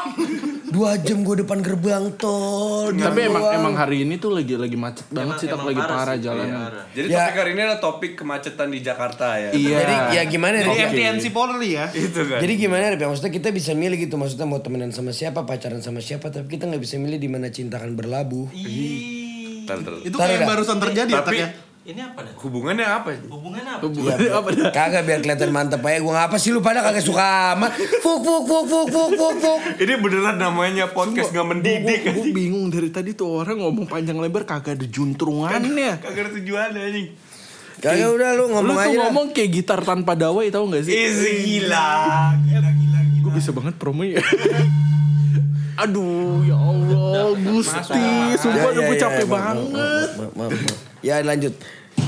Dua 0.70 0.96
jam 1.02 1.26
gue 1.26 1.36
depan 1.42 1.66
gerbang 1.66 2.14
tol. 2.14 2.94
Tapi 2.94 3.20
emang 3.26 3.42
doang. 3.42 3.58
emang 3.58 3.74
hari 3.74 4.06
ini 4.06 4.22
tuh 4.22 4.38
lagi 4.38 4.54
lagi 4.54 4.78
macet 4.78 5.10
banget 5.10 5.36
sih, 5.42 5.48
emang 5.50 5.66
lagi 5.66 5.82
parah 5.82 5.96
parah 5.98 6.16
sih, 6.16 6.24
jalanan. 6.24 6.60
parah. 6.62 6.86
Jadi 6.94 7.08
Ya. 7.10 7.18
topik 7.20 7.36
hari 7.38 7.50
ini 7.52 7.62
adalah 7.62 7.80
topik 7.82 8.12
kemacetan 8.16 8.68
di 8.70 8.80
Jakarta 8.80 9.28
ya. 9.36 9.50
Iya. 9.50 9.78
Jadi 9.82 9.96
ya 10.14 10.22
gimana 10.26 10.56
Jadi 10.62 10.70
Rip? 10.72 10.90
FTNC 10.94 11.26
Polri 11.30 11.70
ya. 11.74 11.86
Itu 11.90 12.22
kan. 12.24 12.40
Jadi 12.40 12.54
gimana? 12.56 12.84
Ya, 12.94 13.08
Maksudnya 13.10 13.34
kita 13.34 13.50
bisa 13.50 13.72
milih 13.74 13.98
gitu 13.98 14.16
Maksudnya 14.16 14.46
mau 14.46 14.62
temenan 14.62 14.94
sama 14.94 15.10
siapa 15.10 15.42
Pacaran 15.44 15.82
sama 15.82 16.00
siapa 16.00 16.30
Tapi 16.30 16.46
kita 16.48 16.70
nggak 16.70 16.82
bisa 16.82 16.96
milih 16.96 17.18
di 17.18 17.30
mana 17.30 17.50
cinta 17.50 17.82
akan 17.82 17.98
berlabuh 17.98 18.50
ntar. 19.70 19.94
Itu 20.02 20.18
kayak 20.18 20.50
barusan 20.50 20.78
terjadi 20.82 21.12
ya, 21.12 21.22
Tapi 21.22 21.38
ya. 21.38 21.50
Ini 21.90 22.06
apa 22.06 22.22
dah? 22.22 22.34
hubungannya 22.38 22.86
apa? 22.86 23.10
Hubungannya 23.34 23.72
apa? 23.74 23.82
Hubungannya 23.82 24.30
apa 24.30 24.50
dah? 24.54 24.70
Kagak 24.70 25.02
biar 25.10 25.20
kelihatan 25.26 25.50
mantep 25.50 25.82
aja 25.82 25.98
Gue 25.98 26.14
ngapa 26.14 26.36
sih 26.38 26.54
lu 26.54 26.62
pada 26.62 26.86
kagak 26.86 27.02
suka 27.02 27.58
amat 27.58 27.74
Fuk 28.06 28.22
fuk 28.22 28.46
fuk 28.46 28.66
fuk 28.70 28.88
fuk 28.94 29.10
fuk 29.18 29.34
fuk 29.42 29.60
Ini 29.82 29.94
beneran 29.98 30.38
namanya 30.38 30.86
podcast 30.94 31.34
nggak 31.34 31.48
mendidik. 31.50 32.14
Gue 32.14 32.30
bingung 32.30 32.70
dari 32.70 32.94
tadi 32.94 33.18
tuh 33.18 33.42
orang 33.42 33.58
ngomong 33.58 33.90
panjang 33.90 34.22
lebar 34.22 34.46
kagak 34.46 34.78
ada 34.78 34.86
juntrungannya. 34.86 35.98
Kagak 35.98 36.30
ada 36.30 36.32
tujuannya 36.38 36.82
anjing. 36.94 37.08
Kagak 37.82 38.10
udah 38.14 38.30
lu 38.38 38.38
Lu 38.38 38.46
ngomong 38.54 38.76
tuh 38.78 38.86
aja 38.86 38.94
dah. 38.94 39.02
ngomong 39.10 39.26
kayak 39.34 39.50
gitar 39.50 39.80
tanpa 39.82 40.14
dawai 40.14 40.46
tau 40.54 40.70
gak 40.70 40.86
sih? 40.86 40.94
Easy 40.94 41.34
gila. 41.42 41.90
Gue 43.18 43.32
bisa 43.34 43.50
banget 43.50 43.74
promo 43.82 44.06
ya. 44.06 44.22
Aduh 45.80 46.44
ya 46.44 46.60
Allah 46.60 47.34
Gusti 47.40 48.36
Sumpah 48.38 48.78
udah 48.78 48.84
gue 48.86 48.98
capek 49.00 49.26
banget. 49.26 50.10
Ya 51.00 51.24
lanjut 51.26 51.56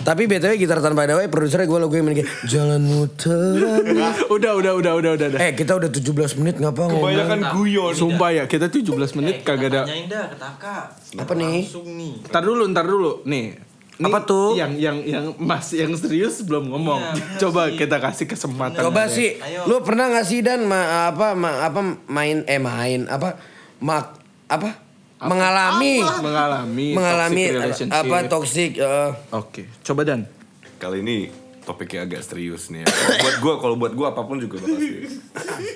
tapi 0.02 0.26
BTW 0.26 0.58
gitar 0.58 0.80
tanpa 0.80 1.06
dawai 1.06 1.30
produsernya 1.30 1.66
gue 1.66 1.80
lagu 1.80 1.94
yang 1.94 2.06
main 2.06 2.26
Jalan 2.44 2.82
muteran 2.82 3.86
Udah 4.36 4.52
udah 4.58 4.74
udah 4.74 4.94
udah 4.98 5.12
udah. 5.16 5.28
Eh 5.38 5.54
kita 5.54 5.78
udah 5.78 5.88
17 5.88 6.40
menit 6.40 6.58
ngapa 6.58 6.90
ngomong 6.90 7.06
Kebanyakan 7.06 7.40
guyon. 7.54 7.94
Sumpah 7.94 8.30
ya 8.32 8.44
kita 8.46 8.68
17 8.68 8.92
menit 9.16 9.42
Eh, 9.42 9.46
kagak 9.46 9.70
ada 9.70 9.82
Tanyain 9.86 10.10
dah 10.10 10.26
ke 10.28 10.36
Taka. 10.36 10.78
Apa 11.18 11.34
nih? 11.34 11.64
Langsung 11.64 11.86
nih. 11.88 12.14
Ntar 12.26 12.42
dulu 12.42 12.64
ntar 12.68 12.86
dulu 12.86 13.12
Nih 13.24 13.56
Nih, 14.02 14.10
Apa 14.10 14.26
tuh? 14.26 14.58
Yang 14.58 14.72
yang 14.82 14.98
yang 15.06 15.26
Mas 15.38 15.70
yang 15.78 15.94
serius 15.94 16.42
belum 16.42 16.74
ngomong. 16.74 17.02
Iya, 17.14 17.38
Coba 17.38 17.70
sih. 17.70 17.78
kita 17.78 18.02
kasih 18.02 18.26
kesempatan. 18.26 18.82
Coba 18.82 19.06
aja. 19.06 19.14
sih, 19.14 19.38
Ayo. 19.38 19.70
lu 19.70 19.78
pernah 19.86 20.10
gak 20.10 20.26
sih 20.26 20.42
dan 20.42 20.66
ma, 20.66 21.06
apa 21.06 21.38
ma, 21.38 21.62
apa 21.62 22.02
main 22.10 22.42
eh 22.50 22.58
main 22.58 23.06
apa 23.06 23.38
mak 23.78 24.18
apa, 24.50 24.74
mengalami 25.22 26.02
mengalami 26.02 26.88
mengalami 26.98 27.44
toxic 27.46 27.58
relationship. 27.62 28.02
apa 28.02 28.16
toxic 28.26 28.72
eh, 28.82 29.10
Oke, 29.38 29.62
coba 29.86 30.02
Dan. 30.02 30.22
Kali 30.82 31.06
ini 31.06 31.30
topiknya 31.62 32.10
agak 32.10 32.26
serius 32.26 32.74
nih. 32.74 32.82
Ya. 32.82 32.90
Buat 33.22 33.36
gua, 33.38 33.54
kalau 33.62 33.76
buat 33.78 33.94
gua 33.94 34.18
apa 34.18 34.26
pun 34.26 34.42
juga 34.42 34.58
bakal 34.66 34.82
serius. 34.82 35.22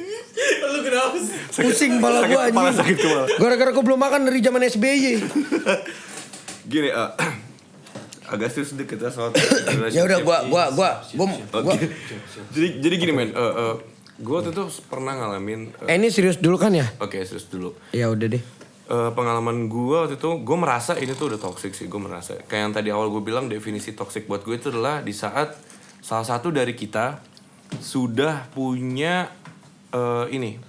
Lu 0.73 0.79
kenapa 0.81 1.17
sih? 1.21 1.38
pusing 1.62 1.91
kepala 2.01 2.73
sakit 2.73 2.97
kepala. 2.97 3.25
Gara-gara 3.38 3.69
gua 3.69 3.84
belum 3.86 3.99
makan 4.01 4.19
dari 4.27 4.39
zaman 4.41 4.62
SBY. 4.65 5.13
Gini, 6.71 6.89
eh, 6.89 7.10
agak 8.34 8.49
serius 8.49 8.73
sedikit 8.73 8.97
ya 8.97 9.13
soal 9.13 9.29
ya 9.95 10.01
udah 10.01 10.19
gua 10.25 10.38
gua 10.49 10.63
gua 10.73 10.89
gua, 11.53 11.73
jadi 12.49 12.67
jadi 12.81 12.95
gini 12.97 13.13
men, 13.13 13.29
eh, 13.29 13.38
eh, 13.38 13.75
gua 14.25 14.41
tuh 14.41 14.49
tuh 14.49 14.67
pernah 14.89 15.13
ngalamin. 15.13 15.69
eh, 15.86 15.93
eh 15.93 15.95
ini 16.01 16.10
serius 16.10 16.41
dulu 16.41 16.58
kan 16.58 16.73
ya? 16.73 16.89
Oke 16.97 17.21
serius 17.21 17.45
dulu. 17.45 17.77
Ya 17.93 18.10
udah 18.10 18.25
deh. 18.25 18.43
Eh, 18.86 19.12
pengalaman 19.17 19.65
gue 19.65 19.98
waktu 19.98 20.21
itu 20.21 20.45
gue 20.45 20.58
merasa 20.62 20.93
ini 20.93 21.17
tuh 21.17 21.34
udah 21.34 21.41
toxic 21.41 21.74
sih 21.74 21.89
gue 21.89 21.98
merasa. 21.98 22.38
Kayak 22.45 22.62
yang 22.69 22.74
tadi 22.74 22.89
awal 22.93 23.10
gue 23.10 23.17
bilang 23.17 23.50
definisi 23.50 23.98
toxic 23.98 24.30
buat 24.30 24.45
gue 24.45 24.62
itu 24.62 24.69
adalah 24.69 25.02
di 25.02 25.10
saat 25.10 25.58
salah 26.06 26.21
satu 26.21 26.54
dari 26.54 26.78
kita 26.78 27.17
sudah 27.82 28.45
punya 28.54 29.26
eh, 29.89 30.26
ini. 30.30 30.62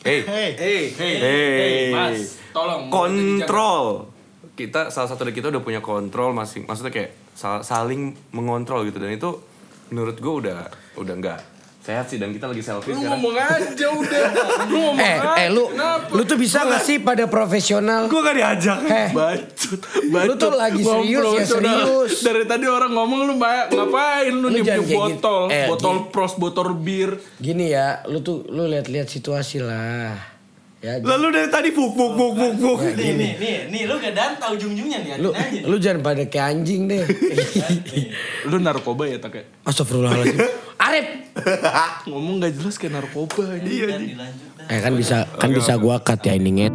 Hey. 0.00 0.24
Hey, 0.24 0.48
Hey, 0.56 0.82
hey, 0.96 1.14
hey, 1.20 1.92
Mas, 1.92 2.40
tolong. 2.56 2.88
kontrol. 2.88 4.08
Kita 4.56 4.88
salah 4.88 5.12
satu 5.12 5.28
dari 5.28 5.36
kita 5.36 5.52
udah 5.52 5.60
punya 5.60 5.84
kontrol 5.84 6.32
masing 6.32 6.64
maksudnya 6.64 6.88
kayak 6.88 7.12
sal- 7.36 7.60
saling 7.60 8.16
mengontrol 8.32 8.88
gitu. 8.88 8.96
Dan 8.96 9.12
itu 9.12 9.44
menurut 9.92 10.16
gue 10.16 10.34
udah 10.40 10.72
udah 10.96 11.14
enggak 11.20 11.57
sehat 11.88 12.04
sih 12.04 12.20
dan 12.20 12.28
kita 12.30 12.44
lagi 12.44 12.60
selfie 12.60 12.92
Lu 12.92 13.00
sekarang 13.00 13.16
ngomong 13.16 13.34
aja 13.34 13.86
udah. 13.90 14.24
Lu 14.62 14.76
ngomong 14.78 15.00
Eh 15.00 15.16
aja. 15.16 15.32
eh 15.38 15.48
lu 15.48 15.64
Kenapa? 15.68 16.12
lu 16.12 16.22
tuh 16.22 16.36
bisa 16.36 16.58
gak 16.62 16.82
sih 16.82 16.96
pada 16.98 17.24
profesional? 17.26 18.04
gue 18.06 18.20
gak 18.20 18.36
diajak 18.36 18.78
Eh 18.84 19.08
Bacot, 19.10 19.80
Lu 20.04 20.32
tuh 20.34 20.52
lagi 20.52 20.80
Ngomong 20.80 21.00
serius 21.02 21.32
ya, 21.32 21.44
serius. 21.48 22.12
Dari 22.20 22.44
tadi 22.44 22.66
orang 22.66 22.92
ngomong 22.92 23.24
lu 23.24 23.34
ngapain 23.40 24.28
lu, 24.30 24.42
Lu 24.42 24.48
nih 24.50 24.62
jangan 24.62 24.84
kayak 24.84 24.92
botol, 24.92 25.08
gitu. 25.08 25.36
Eh, 25.50 25.66
botol 25.66 25.94
gini. 25.94 26.12
pros, 26.12 26.32
botol 26.36 26.68
bir. 26.74 27.10
gini 27.38 27.66
ya, 27.68 28.04
lu 28.04 28.20
tuh 28.20 28.44
lu 28.46 28.68
lihat-lihat 28.68 29.06
situasi 29.06 29.58
lah. 29.58 30.12
Ya, 30.78 30.94
lalu 30.96 31.34
dari 31.34 31.48
tadi 31.48 31.68
buk 31.70 31.90
buk 31.90 32.14
buk 32.14 32.32
buk 32.32 32.52
buk 32.54 32.78
Nih, 32.94 33.10
nih, 33.10 33.32
nih, 33.34 33.56
nih, 33.66 33.82
lu 33.82 33.98
gak 33.98 34.14
dantau 34.14 34.54
ujung-ujungnya 34.54 34.98
nih, 35.00 35.10
lu 35.18 35.32
aja. 35.32 35.58
lu 35.64 35.74
jangan 35.76 36.00
pada 36.04 36.22
kayak 36.22 36.46
anjing 36.54 36.86
deh. 36.86 37.02
Lu 38.44 38.56
narkoba 38.58 39.04
ya 39.04 39.18
tak 39.18 39.30
kayak 39.34 39.46
Astagfirullahaladzim. 39.64 40.38
Arif. 40.86 41.27
ngomong 42.08 42.42
gak 42.42 42.54
jelas 42.58 42.76
kayak 42.76 42.98
narkoba 42.98 43.58
ini. 43.62 43.68
Iya, 43.70 43.86
dah. 43.86 44.00
Eh 44.68 44.80
kan 44.84 44.92
bisa 44.96 45.24
kan 45.38 45.50
bisa 45.54 45.78
gua 45.78 46.02
cut 46.02 46.20
ya 46.24 46.34
ini 46.36 46.50
nget. 46.62 46.74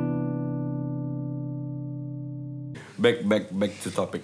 back 3.03 3.17
back 3.27 3.45
back 3.51 3.73
to 3.83 3.91
topic. 3.91 4.23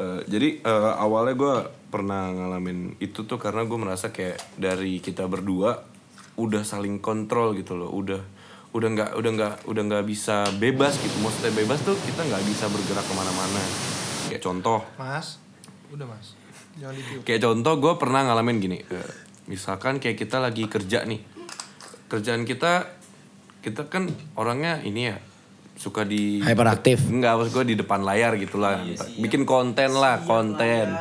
Eh, 0.00 0.20
jadi 0.30 0.48
eh, 0.62 0.92
awalnya 0.96 1.34
gue 1.34 1.54
pernah 1.90 2.30
ngalamin 2.30 2.94
itu 3.02 3.26
tuh 3.26 3.36
karena 3.36 3.66
gue 3.66 3.76
merasa 3.76 4.14
kayak 4.14 4.38
dari 4.54 5.02
kita 5.02 5.26
berdua 5.26 5.82
udah 6.38 6.62
saling 6.62 7.02
kontrol 7.02 7.52
gitu 7.58 7.74
loh, 7.74 7.90
udah 7.90 8.22
udah 8.70 8.88
nggak 8.94 9.10
udah 9.18 9.30
nggak 9.34 9.54
udah 9.66 9.82
nggak 9.90 10.04
bisa 10.06 10.46
bebas 10.56 10.96
gitu. 11.02 11.18
Maksudnya 11.20 11.52
bebas 11.52 11.82
tuh 11.82 11.98
kita 12.06 12.22
nggak 12.22 12.44
bisa 12.46 12.70
bergerak 12.70 13.04
ke 13.04 13.14
mana-mana. 13.18 13.60
Kayak 14.30 14.42
contoh, 14.46 14.80
Mas. 14.94 15.42
Udah, 15.90 16.06
Mas. 16.06 16.38
Jangan 16.78 16.94
kayak 17.26 17.42
contoh 17.42 17.74
gue 17.82 17.92
pernah 17.98 18.20
ngalamin 18.30 18.56
gini. 18.62 18.78
Misalkan 19.50 19.98
kayak 19.98 20.14
kita 20.16 20.38
lagi 20.38 20.64
kerja 20.64 21.02
nih, 21.02 21.18
kerjaan 22.06 22.46
kita 22.46 22.86
kita 23.60 23.84
kan 23.84 24.06
orangnya 24.32 24.80
ini 24.80 25.10
ya 25.10 25.18
suka 25.74 26.04
di 26.04 26.38
Hyperaktif. 26.38 27.08
Enggak, 27.08 27.34
maksud 27.34 27.52
gue 27.54 27.64
di 27.66 27.76
depan 27.76 28.00
layar 28.00 28.36
gitu 28.36 28.56
lah. 28.56 28.84
Bikin 29.16 29.42
konten 29.42 29.90
lah, 29.92 30.20
konten. 30.22 30.92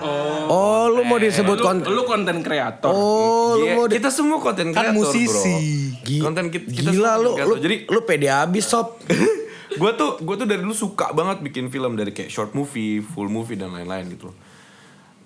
Oh, 0.47 0.87
lu 0.87 1.03
mau 1.03 1.19
disebut 1.19 1.59
konten. 1.59 1.83
lu 1.85 2.03
konten 2.03 2.39
kreator. 2.39 2.87
Oh, 2.89 3.53
lu 3.53 3.65
Iya, 3.65 3.75
mau 3.75 3.85
di- 3.85 3.95
kita 3.95 4.07
semua 4.07 4.39
konten 4.39 4.71
Kan 4.71 4.91
kreator, 4.91 4.95
musisi. 4.97 5.55
bro. 5.99 6.23
Konten 6.25 6.47
kita, 6.47 6.65
kita 6.65 6.89
Gila 6.89 7.11
semua 7.11 7.43
lu, 7.45 7.53
lu. 7.53 7.55
Jadi 7.59 7.75
lu 7.85 7.99
pede 8.01 8.27
abis 8.27 8.65
sob. 8.65 8.95
gue 9.79 9.91
tuh 9.93 10.15
gue 10.17 10.35
tuh 10.35 10.47
dari 10.47 10.59
dulu 10.59 10.73
suka 10.73 11.11
banget 11.11 11.39
bikin 11.41 11.67
film 11.67 11.93
dari 11.93 12.09
kayak 12.09 12.27
short 12.27 12.51
movie, 12.51 12.99
full 12.99 13.27
movie 13.27 13.53
dan 13.53 13.69
lain-lain 13.69 14.07
gitu. 14.09 14.31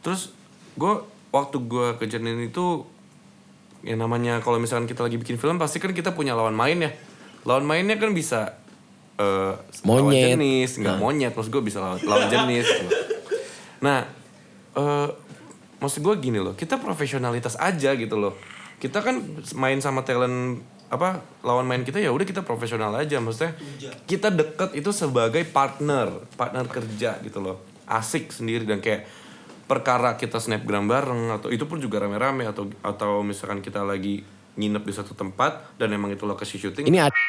Terus 0.01 0.33
gue 0.73 0.93
waktu 1.29 1.57
gue 1.59 1.88
kejadian 1.95 2.41
itu 2.43 2.89
yang 3.83 3.99
namanya 3.99 4.39
kalau 4.39 4.57
misalkan 4.57 4.87
kita 4.87 5.03
lagi 5.03 5.19
bikin 5.19 5.35
film 5.35 5.59
pasti 5.59 5.77
kan 5.77 5.91
kita 5.91 6.15
punya 6.15 6.33
lawan 6.33 6.55
main 6.55 6.79
ya. 6.79 6.91
Lawan 7.43 7.67
mainnya 7.67 7.99
kan 7.99 8.15
bisa 8.15 8.55
lawan 9.83 10.09
Monyet. 10.09 10.35
jenis, 10.35 10.81
nggak 10.81 10.97
monyet, 10.97 11.31
maksud 11.37 11.51
gue 11.53 11.63
bisa 11.63 11.77
lawan, 11.79 11.99
lawan 12.01 12.27
jenis. 12.31 12.65
gitu. 12.65 12.95
Nah, 13.85 14.07
eh 14.73 15.09
maksud 15.77 15.99
gue 15.99 16.15
gini 16.23 16.39
loh, 16.39 16.55
kita 16.55 16.79
profesionalitas 16.79 17.59
aja 17.59 17.93
gitu 17.93 18.15
loh. 18.15 18.33
Kita 18.79 19.03
kan 19.03 19.19
main 19.55 19.79
sama 19.79 20.07
talent 20.07 20.63
apa 20.93 21.25
lawan 21.41 21.65
main 21.65 21.81
kita 21.81 21.97
ya 21.97 22.13
udah 22.13 22.21
kita 22.21 22.45
profesional 22.45 22.93
aja 22.93 23.17
maksudnya 23.17 23.57
kita 24.05 24.29
deket 24.29 24.77
itu 24.77 24.93
sebagai 24.93 25.41
partner 25.41 26.21
partner 26.37 26.69
kerja 26.69 27.17
gitu 27.25 27.41
loh 27.41 27.65
asik 27.89 28.29
sendiri 28.29 28.61
dan 28.69 28.77
kayak 28.77 29.09
perkara 29.73 30.13
kita 30.13 30.38
snapgram 30.38 30.86
bareng 30.86 31.21
atau 31.31 31.49
itu 31.49 31.63
pun 31.63 31.77
juga 31.77 31.97
rame-rame 31.99 32.45
atau 32.45 32.63
atau 32.79 33.12
misalkan 33.19 33.59
kita 33.59 33.81
lagi 33.81 34.21
nginep 34.53 34.83
di 34.83 34.93
satu 34.93 35.13
tempat 35.13 35.51
dan 35.75 35.89
emang 35.89 36.09
itu 36.09 36.23
lokasi 36.23 36.57
syuting 36.57 36.86
Ini 36.86 36.99
ada 37.01 37.13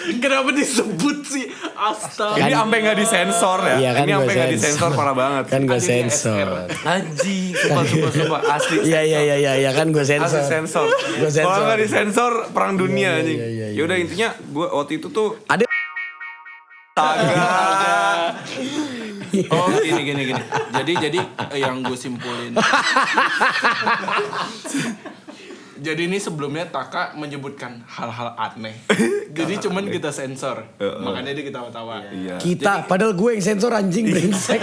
Kenapa 0.00 0.48
disebut 0.50 1.18
sih? 1.22 1.44
Astaga. 1.72 2.36
ini 2.38 2.50
sampai 2.50 2.78
nggak 2.78 2.98
disensor 2.98 3.58
ya 3.62 3.76
Iya 3.78 3.90
kan 3.94 4.02
ini 4.02 4.12
sampai 4.12 4.32
nggak 4.34 4.48
sensor. 4.48 4.56
disensor 4.58 4.90
parah 4.92 5.14
banget 5.14 5.44
kan 5.46 5.60
gue 5.62 5.80
sensor. 5.80 6.46
Aji, 6.82 7.38
sumpah, 7.54 7.84
sumpah, 7.84 8.10
sumpah, 8.10 8.40
asli. 8.50 8.76
Iya 8.82 9.00
iya 9.02 9.20
iya 9.22 9.36
iya 9.38 9.52
iya 9.58 9.70
kan 9.70 9.88
gue 9.88 10.00
Asli 10.00 10.16
sensor. 10.18 10.42
sensor. 10.42 10.86
Gua 11.16 11.30
sensor. 11.30 11.46
Kalau 11.46 11.64
nggak 11.64 11.80
disensor, 11.80 12.32
perang 12.50 12.74
dunia 12.74 13.10
Iya, 13.10 13.18
anjing. 13.18 13.38
iya, 13.38 13.48
iya, 13.48 13.66
iya. 13.66 13.76
Ya 13.76 13.82
udah 13.82 13.96
intinya, 13.98 14.28
gue 14.34 14.66
waktu 14.66 14.92
itu 14.94 15.08
tuh 15.10 15.28
Ada 15.46 15.64
taga. 16.92 17.48
Oh 19.54 19.66
gini 19.80 20.02
gini 20.04 20.22
gini. 20.32 20.42
Jadi 20.74 20.92
jadi 20.96 21.18
eh, 21.20 21.58
yang 21.60 21.82
gue 21.82 21.96
simpulin. 21.96 22.54
jadi 25.80 26.02
ini 26.04 26.20
sebelumnya 26.20 26.68
Taka 26.68 27.16
menyebutkan 27.16 27.80
hal-hal 27.88 28.36
aneh. 28.36 28.76
Jadi 29.30 29.62
cuman 29.62 29.86
kita 29.88 30.10
sensor. 30.10 30.66
Makanya 30.76 31.32
dia 31.32 31.44
ketawa-tawa. 31.46 32.02
Iya. 32.10 32.36
kita 32.42 32.84
padahal 32.90 33.14
gue 33.14 33.38
yang 33.38 33.44
sensor 33.46 33.70
anjing 33.72 34.10
brengsek. 34.10 34.58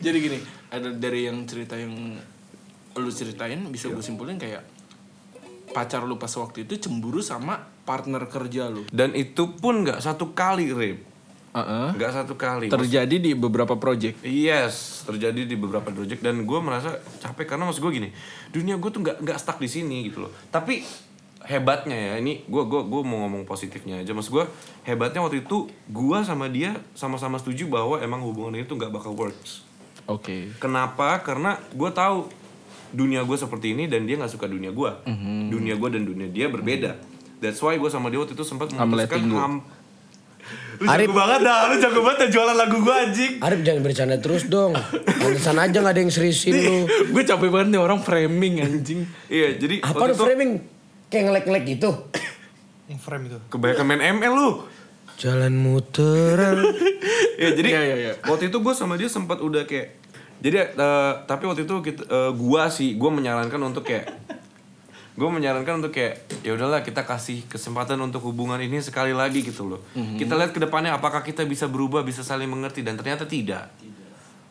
Jadi 0.00 0.16
gini, 0.18 0.38
ada 0.72 0.88
dari 0.90 1.28
yang 1.28 1.44
cerita 1.44 1.76
yang 1.76 2.16
lu 2.96 3.12
ceritain 3.12 3.60
bisa 3.68 3.92
gue 3.92 4.00
simpulin 4.00 4.40
kayak 4.40 4.64
pacar 5.76 6.08
lu 6.08 6.16
pas 6.16 6.32
waktu 6.40 6.64
itu 6.64 6.88
cemburu 6.88 7.20
sama 7.20 7.68
partner 7.84 8.24
kerja 8.24 8.72
lu. 8.72 8.88
Dan 8.88 9.12
itu 9.12 9.52
pun 9.60 9.84
nggak 9.84 10.00
satu 10.00 10.32
kali, 10.32 10.72
Rip. 10.72 11.15
Heeh. 11.56 11.88
Nggak 11.96 12.12
satu 12.12 12.36
kali. 12.36 12.68
Terjadi 12.68 13.16
di 13.16 13.32
beberapa 13.32 13.80
project. 13.80 14.20
Yes, 14.20 15.08
terjadi 15.08 15.48
di 15.48 15.56
beberapa 15.56 15.88
project 15.88 16.20
dan 16.20 16.44
gue 16.44 16.58
merasa 16.60 17.00
capek 17.24 17.56
karena 17.56 17.64
maksud 17.64 17.80
gue 17.80 17.92
gini, 17.96 18.08
dunia 18.52 18.76
gue 18.76 18.90
tuh 18.92 19.00
nggak 19.00 19.24
nggak 19.24 19.38
stuck 19.40 19.56
di 19.56 19.68
sini 19.72 20.12
gitu 20.12 20.28
loh. 20.28 20.32
Tapi 20.52 20.84
hebatnya 21.46 21.94
ya 21.94 22.14
ini 22.18 22.42
gue 22.44 22.62
gua 22.66 22.82
gue 22.82 23.02
mau 23.06 23.22
ngomong 23.22 23.46
positifnya 23.46 24.02
aja 24.02 24.10
maksud 24.10 24.34
gue 24.34 24.44
hebatnya 24.82 25.22
waktu 25.22 25.46
itu 25.46 25.70
gue 25.86 26.18
sama 26.26 26.50
dia 26.50 26.74
sama-sama 26.98 27.38
setuju 27.38 27.70
bahwa 27.70 28.02
emang 28.02 28.18
hubungan 28.26 28.58
itu 28.58 28.74
nggak 28.74 28.90
bakal 28.92 29.14
works. 29.14 29.62
Oke. 30.10 30.50
Kenapa? 30.60 31.22
Karena 31.22 31.58
gue 31.72 31.90
tahu 31.90 32.30
dunia 32.94 33.22
gue 33.26 33.38
seperti 33.38 33.74
ini 33.74 33.90
dan 33.90 34.04
dia 34.04 34.18
nggak 34.18 34.30
suka 34.30 34.46
dunia 34.46 34.70
gue. 34.70 34.90
Mhm. 35.08 35.50
Dunia 35.50 35.74
gue 35.78 35.88
dan 35.88 36.02
dunia 36.04 36.28
dia 36.28 36.46
berbeda. 36.52 36.98
That's 37.36 37.60
why 37.60 37.76
gue 37.76 37.90
sama 37.92 38.08
dia 38.08 38.20
waktu 38.22 38.32
itu 38.32 38.44
sempat 38.44 38.72
memutuskan. 38.72 39.62
Lu 40.76 40.86
Arif- 40.86 41.08
jago 41.08 41.16
banget 41.16 41.40
dah, 41.40 41.58
lu 41.66 41.74
jago 41.78 42.00
banget 42.00 42.18
dah 42.18 42.30
jualan 42.30 42.52
lagu 42.54 42.76
gue 42.78 42.94
anjing. 42.94 43.32
Arif 43.38 43.60
jangan 43.62 43.80
bercanda 43.80 44.16
terus 44.16 44.42
dong. 44.44 44.72
Pantesan 45.02 45.56
aja 45.56 45.78
gak 45.78 45.88
ada 45.88 45.98
yang 45.98 46.10
seriusin 46.10 46.52
lu. 46.54 46.76
gue 46.84 47.22
capek 47.22 47.48
banget 47.48 47.68
nih 47.70 47.80
orang 47.80 47.98
framing 47.98 48.60
anjing. 48.60 49.08
Iya, 49.26 49.56
jadi 49.56 49.80
Apa 49.80 50.04
lu 50.04 50.12
itu 50.12 50.22
framing? 50.22 50.50
Kayak 51.06 51.22
ngelek-ngelek 51.24 51.64
gitu. 51.70 51.90
Yang 52.86 53.00
frame 53.00 53.24
itu. 53.26 53.38
kebanyakan 53.48 53.84
main 53.84 54.02
ML 54.14 54.32
lu. 54.32 54.50
Jalan 55.16 55.54
muteran. 55.54 56.60
ya 57.40 57.48
jadi 57.50 57.68
Iya, 57.68 57.80
iya, 57.82 57.96
iya. 57.98 58.12
waktu 58.22 58.46
itu 58.46 58.60
gue 58.60 58.74
sama 58.74 58.94
dia 58.94 59.08
sempat 59.08 59.40
udah 59.40 59.64
kayak 59.64 59.96
jadi 60.36 60.68
eh, 60.68 61.12
tapi 61.24 61.46
waktu 61.46 61.64
itu 61.64 61.74
kita 61.80 62.04
eh, 62.04 62.30
gua 62.30 62.68
sih 62.68 62.92
gue 62.92 63.10
menyarankan 63.10 63.56
untuk 63.58 63.82
kayak 63.82 64.12
gue 65.16 65.28
menyarankan 65.28 65.80
untuk 65.80 65.96
kayak 65.96 66.28
ya 66.44 66.52
udahlah 66.52 66.84
kita 66.84 67.08
kasih 67.08 67.48
kesempatan 67.48 67.96
untuk 68.04 68.20
hubungan 68.28 68.60
ini 68.60 68.84
sekali 68.84 69.16
lagi 69.16 69.40
gitu 69.40 69.64
loh 69.64 69.80
kita 70.20 70.36
lihat 70.36 70.52
ke 70.52 70.60
depannya 70.60 70.92
apakah 70.92 71.24
kita 71.24 71.42
bisa 71.48 71.64
berubah 71.66 72.04
bisa 72.04 72.20
saling 72.20 72.46
mengerti 72.52 72.84
dan 72.84 73.00
ternyata 73.00 73.24
tidak 73.24 73.72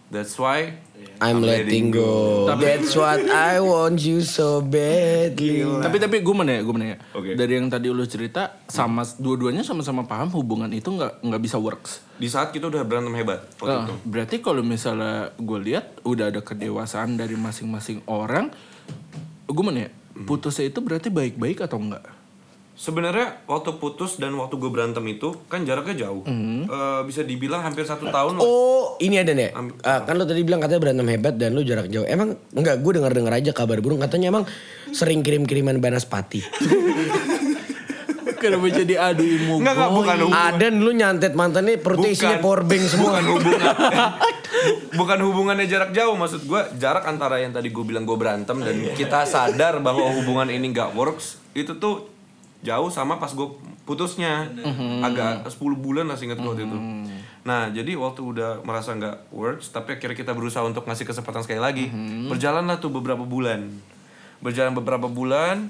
that's 0.09 0.35
why 0.41 0.73
I'm 1.19 1.39
letting 1.39 1.95
go. 1.95 2.43
That's 2.59 2.91
what 2.95 3.23
I 3.31 3.63
want 3.63 4.03
you 4.03 4.19
so 4.19 4.59
badly. 4.59 5.63
Tapi 5.63 5.95
tapi 5.95 6.19
gue 6.19 6.35
mana 6.35 6.59
ya, 6.59 6.61
gue 6.63 6.73
mana 6.75 6.87
ya. 6.91 6.97
Oke. 7.15 7.39
Dari 7.39 7.55
yang 7.55 7.71
tadi 7.71 7.87
lu 7.87 8.03
cerita 8.03 8.59
sama 8.67 9.07
dua-duanya 9.15 9.63
sama-sama 9.63 10.03
paham 10.03 10.27
hubungan 10.35 10.67
itu 10.75 10.91
nggak 10.91 11.23
nggak 11.23 11.41
bisa 11.41 11.57
works. 11.59 12.03
di 12.15 12.31
saat 12.31 12.55
kita 12.55 12.71
udah 12.71 12.87
berantem 12.87 13.11
hebat 13.11 13.43
waktu 13.59 13.75
Nah, 13.75 13.83
itu 13.91 13.95
berarti 14.07 14.35
kalau 14.39 14.63
misalnya 14.63 15.35
gue 15.35 15.59
lihat 15.67 15.99
udah 16.07 16.31
ada 16.31 16.39
kedewasaan 16.39 17.19
dari 17.19 17.35
masing-masing 17.35 18.07
orang, 18.07 18.55
gue 19.51 19.63
mana 19.63 19.87
ya? 19.87 19.89
Putusnya 20.23 20.71
itu 20.71 20.79
berarti 20.79 21.11
baik-baik 21.11 21.67
atau 21.67 21.75
enggak? 21.75 22.07
sebenarnya 22.75 23.39
waktu 23.47 23.79
putus 23.79 24.19
dan 24.19 24.35
waktu 24.35 24.59
gue 24.59 24.67
berantem 24.67 24.99
itu 25.07 25.31
kan 25.47 25.63
jaraknya 25.63 26.07
jauh 26.07 26.27
Eh, 26.67 27.01
bisa 27.07 27.23
dibilang 27.23 27.63
hampir 27.63 27.87
satu 27.87 28.11
tahun 28.11 28.35
lah. 28.35 28.43
Oh, 28.43 28.99
ini 28.99 29.15
ada 29.15 29.31
nih. 29.31 29.55
Ah, 29.81 30.03
kan 30.03 30.19
lu 30.19 30.27
tadi 30.27 30.43
bilang 30.43 30.59
katanya 30.59 30.83
berantem 30.83 31.07
hebat 31.07 31.39
dan 31.39 31.55
lu 31.55 31.63
jarak 31.63 31.87
jauh. 31.87 32.03
Emang 32.03 32.35
enggak 32.51 32.83
gue 32.83 32.91
dengar-dengar 32.99 33.31
aja 33.31 33.55
kabar 33.55 33.79
burung 33.79 34.03
katanya 34.03 34.27
emang 34.27 34.43
sering 34.91 35.23
kirim-kiriman 35.23 35.79
banaspati. 35.79 36.43
Kenapa 38.45 38.67
jadi 38.69 38.95
adu 39.01 39.23
ilmu 39.25 39.53
Enggak, 39.61 39.73
enggak, 39.73 39.89
bukan 39.89 40.17
hubungan. 40.25 40.45
Ada 40.53 40.65
lu 40.69 40.91
nyantet 40.93 41.33
mantannya 41.33 41.73
perutnya 41.81 42.09
isinya 42.13 42.37
powerbank 42.37 42.83
semua. 42.85 43.09
bukan 43.17 43.25
hubungan. 43.33 43.61
Bukan 44.95 45.19
hubungannya 45.21 45.65
jarak 45.67 45.91
jauh 45.91 46.15
maksud 46.15 46.47
gue 46.47 46.61
jarak 46.79 47.05
antara 47.05 47.37
yang 47.43 47.51
tadi 47.51 47.69
gue 47.69 47.83
bilang 47.85 48.07
gue 48.07 48.17
berantem 48.17 48.55
dan 48.63 48.75
kita 48.95 49.27
sadar 49.27 49.83
bahwa 49.83 50.07
hubungan 50.15 50.47
ini 50.47 50.71
nggak 50.71 50.95
works 50.95 51.37
itu 51.51 51.75
tuh 51.77 52.07
jauh 52.65 52.89
sama 52.89 53.19
pas 53.21 53.29
gue 53.29 53.45
putusnya. 53.85 54.49
Agak 55.05 55.45
10 55.45 55.59
bulan 55.77 56.09
lah 56.09 56.17
singkat 56.17 56.39
gue 56.41 56.49
waktu 56.49 56.65
itu. 56.65 56.77
Nah 57.45 57.69
jadi 57.69 57.93
waktu 57.93 58.21
udah 58.25 58.65
merasa 58.65 58.95
nggak 58.97 59.29
works 59.29 59.69
tapi 59.69 59.99
akhirnya 59.99 60.17
kita 60.17 60.31
berusaha 60.33 60.65
untuk 60.65 60.87
ngasih 60.87 61.05
kesempatan 61.05 61.45
sekali 61.45 61.61
lagi. 61.61 61.85
Berjalanlah 62.31 62.81
tuh 62.81 62.89
beberapa 62.89 63.21
bulan. 63.21 63.69
Berjalan 64.41 64.73
beberapa 64.73 65.05
bulan 65.05 65.69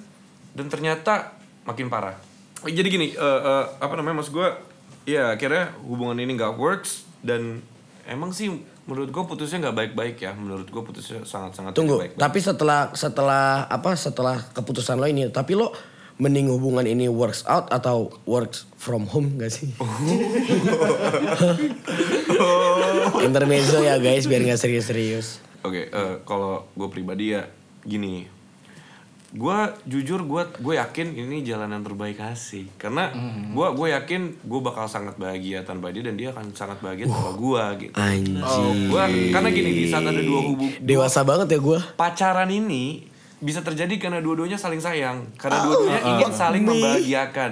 dan 0.56 0.66
ternyata 0.72 1.36
makin 1.68 1.90
parah 1.92 2.16
jadi 2.64 2.88
gini 2.88 3.12
eh, 3.12 3.20
eh, 3.20 3.66
apa 3.84 3.94
namanya 4.00 4.24
maksud 4.24 4.32
gue 4.32 4.48
ya 5.06 5.36
akhirnya 5.36 5.76
hubungan 5.84 6.16
ini 6.18 6.40
nggak 6.40 6.56
works 6.56 7.04
dan 7.26 7.60
emang 8.08 8.32
sih 8.32 8.54
menurut 8.86 9.10
gue 9.10 9.24
putusnya 9.26 9.70
nggak 9.70 9.76
baik-baik 9.76 10.22
ya 10.22 10.32
menurut 10.38 10.70
gue 10.70 10.84
putusnya 10.86 11.26
sangat-sangat 11.26 11.74
Tunggu, 11.74 11.98
tidak 11.98 12.14
baik-baik. 12.14 12.22
tapi 12.22 12.40
setelah 12.42 12.82
setelah 12.94 13.66
apa 13.66 13.98
setelah 13.98 14.38
keputusan 14.54 15.02
lo 15.02 15.10
ini, 15.10 15.26
tapi 15.34 15.58
lo 15.58 15.74
mending 16.16 16.48
hubungan 16.48 16.88
ini 16.88 17.12
works 17.12 17.44
out 17.50 17.68
atau 17.74 18.08
works 18.24 18.64
from 18.80 19.04
home 19.10 19.36
gak 19.36 19.52
sih? 19.52 19.68
Intermezzo 23.28 23.84
ya 23.84 24.00
guys, 24.00 24.24
biar 24.30 24.46
nggak 24.48 24.62
serius-serius. 24.62 25.42
Oke, 25.66 25.90
eh, 25.90 26.16
kalau 26.24 26.70
gue 26.78 26.88
pribadi 26.94 27.34
ya 27.36 27.50
gini, 27.84 28.30
gue 29.36 29.58
jujur 29.86 30.24
gue 30.24 30.42
gue 30.56 30.74
yakin 30.76 31.12
ini 31.12 31.44
jalan 31.44 31.68
yang 31.68 31.84
terbaik 31.84 32.24
asik 32.24 32.72
karena 32.80 33.12
gue 33.52 33.68
gue 33.70 33.88
yakin 33.92 34.22
gue 34.40 34.60
bakal 34.64 34.88
sangat 34.88 35.20
bahagia 35.20 35.60
tanpa 35.62 35.92
dia 35.92 36.02
dan 36.02 36.16
dia 36.16 36.32
akan 36.32 36.56
sangat 36.56 36.80
bahagia 36.80 37.06
tanpa 37.06 37.36
gue 37.36 37.64
gitu. 37.84 37.94
Anjing. 37.94 38.88
Gua, 38.88 39.04
karena 39.06 39.50
gini 39.50 39.70
di 39.74 39.86
saat 39.86 40.04
ada 40.04 40.18
dua 40.18 40.40
hubung 40.42 40.72
Dewasa 40.80 41.22
banget 41.22 41.52
ya 41.52 41.60
gue. 41.60 41.80
pacaran 41.94 42.48
ini 42.48 43.12
bisa 43.36 43.60
terjadi 43.60 43.92
karena 44.00 44.24
dua-duanya 44.24 44.56
saling 44.56 44.80
sayang. 44.80 45.28
Karena 45.36 45.60
dua-duanya 45.62 46.02
ingin 46.08 46.32
saling 46.32 46.64
membahagiakan. 46.64 47.52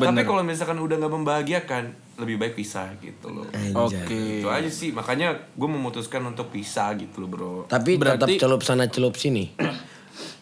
Tapi 0.00 0.20
kalau 0.24 0.42
misalkan 0.42 0.80
udah 0.80 0.96
nggak 0.96 1.12
membahagiakan 1.12 1.84
lebih 2.16 2.36
baik 2.36 2.54
pisah 2.54 2.88
gitu 2.98 3.28
loh. 3.28 3.44
Oke. 3.76 4.40
itu 4.40 4.48
aja 4.48 4.66
sih. 4.66 4.90
Makanya 4.90 5.36
gue 5.52 5.68
memutuskan 5.68 6.24
untuk 6.24 6.48
pisah 6.48 6.96
gitu 6.96 7.20
loh 7.20 7.28
bro. 7.28 7.54
Tapi 7.68 7.94
tetap 7.94 8.24
Berarti- 8.24 8.40
celup 8.40 8.64
sana 8.64 8.88
celup 8.88 9.14
sini. 9.14 9.52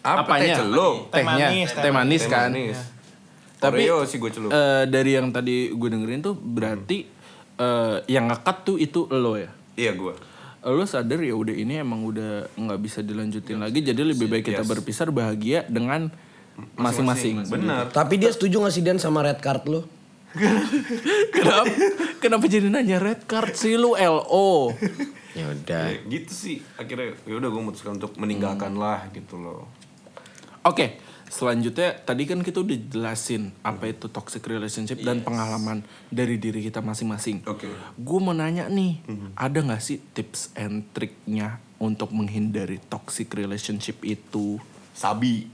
apa 0.00 0.22
Apanya? 0.24 0.44
teh 0.44 0.58
celup 0.58 0.96
Tehnya, 1.11 1.26
manis, 1.48 1.68
teh 1.70 1.90
manis 1.90 2.22
Teh 2.22 2.30
kan. 2.30 2.48
manis. 2.48 2.78
Tapi 3.58 3.82
Oreo 3.84 4.06
sih 4.06 4.16
gue 4.16 4.30
celup. 4.30 4.48
eh, 4.48 4.84
dari 4.84 5.11
yang 5.12 5.28
tadi 5.28 5.68
gue 5.68 5.88
dengerin 5.88 6.20
tuh 6.20 6.34
berarti 6.34 7.02
eh, 7.56 7.96
yang 8.06 8.26
ngekat 8.26 8.56
tuh 8.64 8.76
itu 8.76 9.06
lo 9.08 9.34
ya. 9.34 9.50
Iya 9.74 9.92
gue. 9.92 10.14
Lo 10.61 10.84
sadar 10.84 11.18
ya 11.18 11.32
udah 11.32 11.52
ini 11.52 11.76
emang 11.76 12.02
udah 12.04 12.46
nggak 12.52 12.78
bisa 12.78 13.00
dilanjutin 13.00 13.56
lagi 13.56 13.80
jadi 13.80 13.98
lebih 14.00 14.26
baik 14.26 14.46
kita 14.48 14.62
berpisah 14.62 15.06
bahagia 15.08 15.62
dengan 15.64 16.11
masing-masing. 16.74 17.46
Bener. 17.46 17.87
Tapi 17.88 18.14
dia 18.16 18.28
setuju 18.28 18.58
gak 18.61 18.72
sih 18.72 18.82
Dan 18.82 18.98
sama 18.98 19.22
red 19.22 19.38
card 19.38 19.62
lu? 19.64 19.82
kenapa 21.32 21.64
kenapa 22.18 22.44
jadi 22.46 22.68
nanya 22.68 22.98
red 22.98 23.24
card 23.24 23.54
sih 23.54 23.74
lu 23.74 23.94
LO? 23.94 24.74
Ya 25.32 25.46
udah. 25.48 25.84
Ya, 25.88 25.98
gitu 26.04 26.32
sih 26.32 26.56
akhirnya 26.74 27.14
ya 27.22 27.34
udah 27.34 27.48
gue 27.48 27.61
memutuskan 27.61 27.96
untuk 27.96 28.14
meninggalkan 28.14 28.74
lah 28.74 29.06
gitu 29.11 29.34
loh. 29.37 29.70
Oke, 30.66 30.99
selanjutnya 31.29 31.94
tadi 32.03 32.25
kan 32.25 32.40
kita 32.40 32.64
udah 32.64 32.79
jelasin 32.88 33.53
apa 33.61 33.92
itu 33.92 34.09
toxic 34.09 34.42
relationship 34.49 34.99
dan 35.01 35.21
pengalaman 35.21 35.85
dari 36.09 36.40
diri 36.40 36.64
kita 36.64 36.81
masing-masing. 36.81 37.44
Oke. 37.47 37.68
Gue 37.94 38.18
mau 38.18 38.33
nanya 38.33 38.66
nih, 38.66 39.05
ada 39.37 39.59
nggak 39.61 39.83
sih 39.83 40.01
tips 40.12 40.57
and 40.59 40.88
triknya 40.90 41.61
untuk 41.79 42.11
menghindari 42.11 42.83
toxic 42.90 43.31
relationship 43.33 44.03
itu? 44.03 44.59
Sabi. 44.92 45.47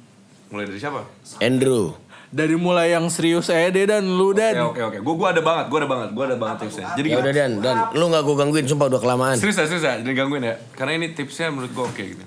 Mulai 0.49 0.71
dari 0.71 0.81
siapa? 0.81 1.05
Andrew. 1.43 1.93
Dari 2.35 2.59
mulai 2.59 2.91
yang 2.91 3.07
serius 3.15 3.47
saya 3.47 3.71
deh 3.71 3.87
dan 3.87 4.03
lu 4.11 4.35
dan. 4.35 4.59
Oke 4.67 4.83
oke 4.83 4.99
oke. 4.99 4.99
Gue 5.07 5.15
gue 5.23 5.29
ada 5.39 5.43
banget, 5.45 5.71
gue 5.71 5.79
ada 5.79 5.87
banget, 5.87 6.09
gue 6.11 6.25
ada 6.27 6.37
banget 6.41 6.57
tipsnya. 6.67 6.87
Jadi 6.99 7.09
Ya 7.15 7.19
udah 7.23 7.33
Dan, 7.35 7.53
Dan, 7.63 7.77
lu 7.95 8.05
gak 8.11 8.23
gue 8.27 8.35
gangguin 8.35 8.67
sumpah 8.67 8.87
udah 8.91 9.01
kelamaan. 9.03 9.37
serius 9.39 9.55
ya, 9.63 9.67
serius 9.71 9.87
ya, 9.87 9.95
jangan 10.03 10.17
gangguin 10.19 10.43
ya. 10.43 10.55
Karena 10.75 10.93
ini 10.99 11.07
tipsnya 11.15 11.55
menurut 11.55 11.71
gue 11.71 11.85
oke 11.87 12.03
gitu. 12.03 12.25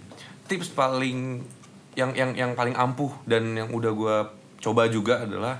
Tips 0.47 0.71
paling 0.71 1.43
yang 1.97 2.13
yang 2.13 2.31
yang 2.37 2.51
paling 2.53 2.77
ampuh 2.77 3.09
dan 3.25 3.57
yang 3.57 3.73
udah 3.73 3.91
gue 3.91 4.15
coba 4.61 4.85
juga 4.85 5.25
adalah 5.25 5.57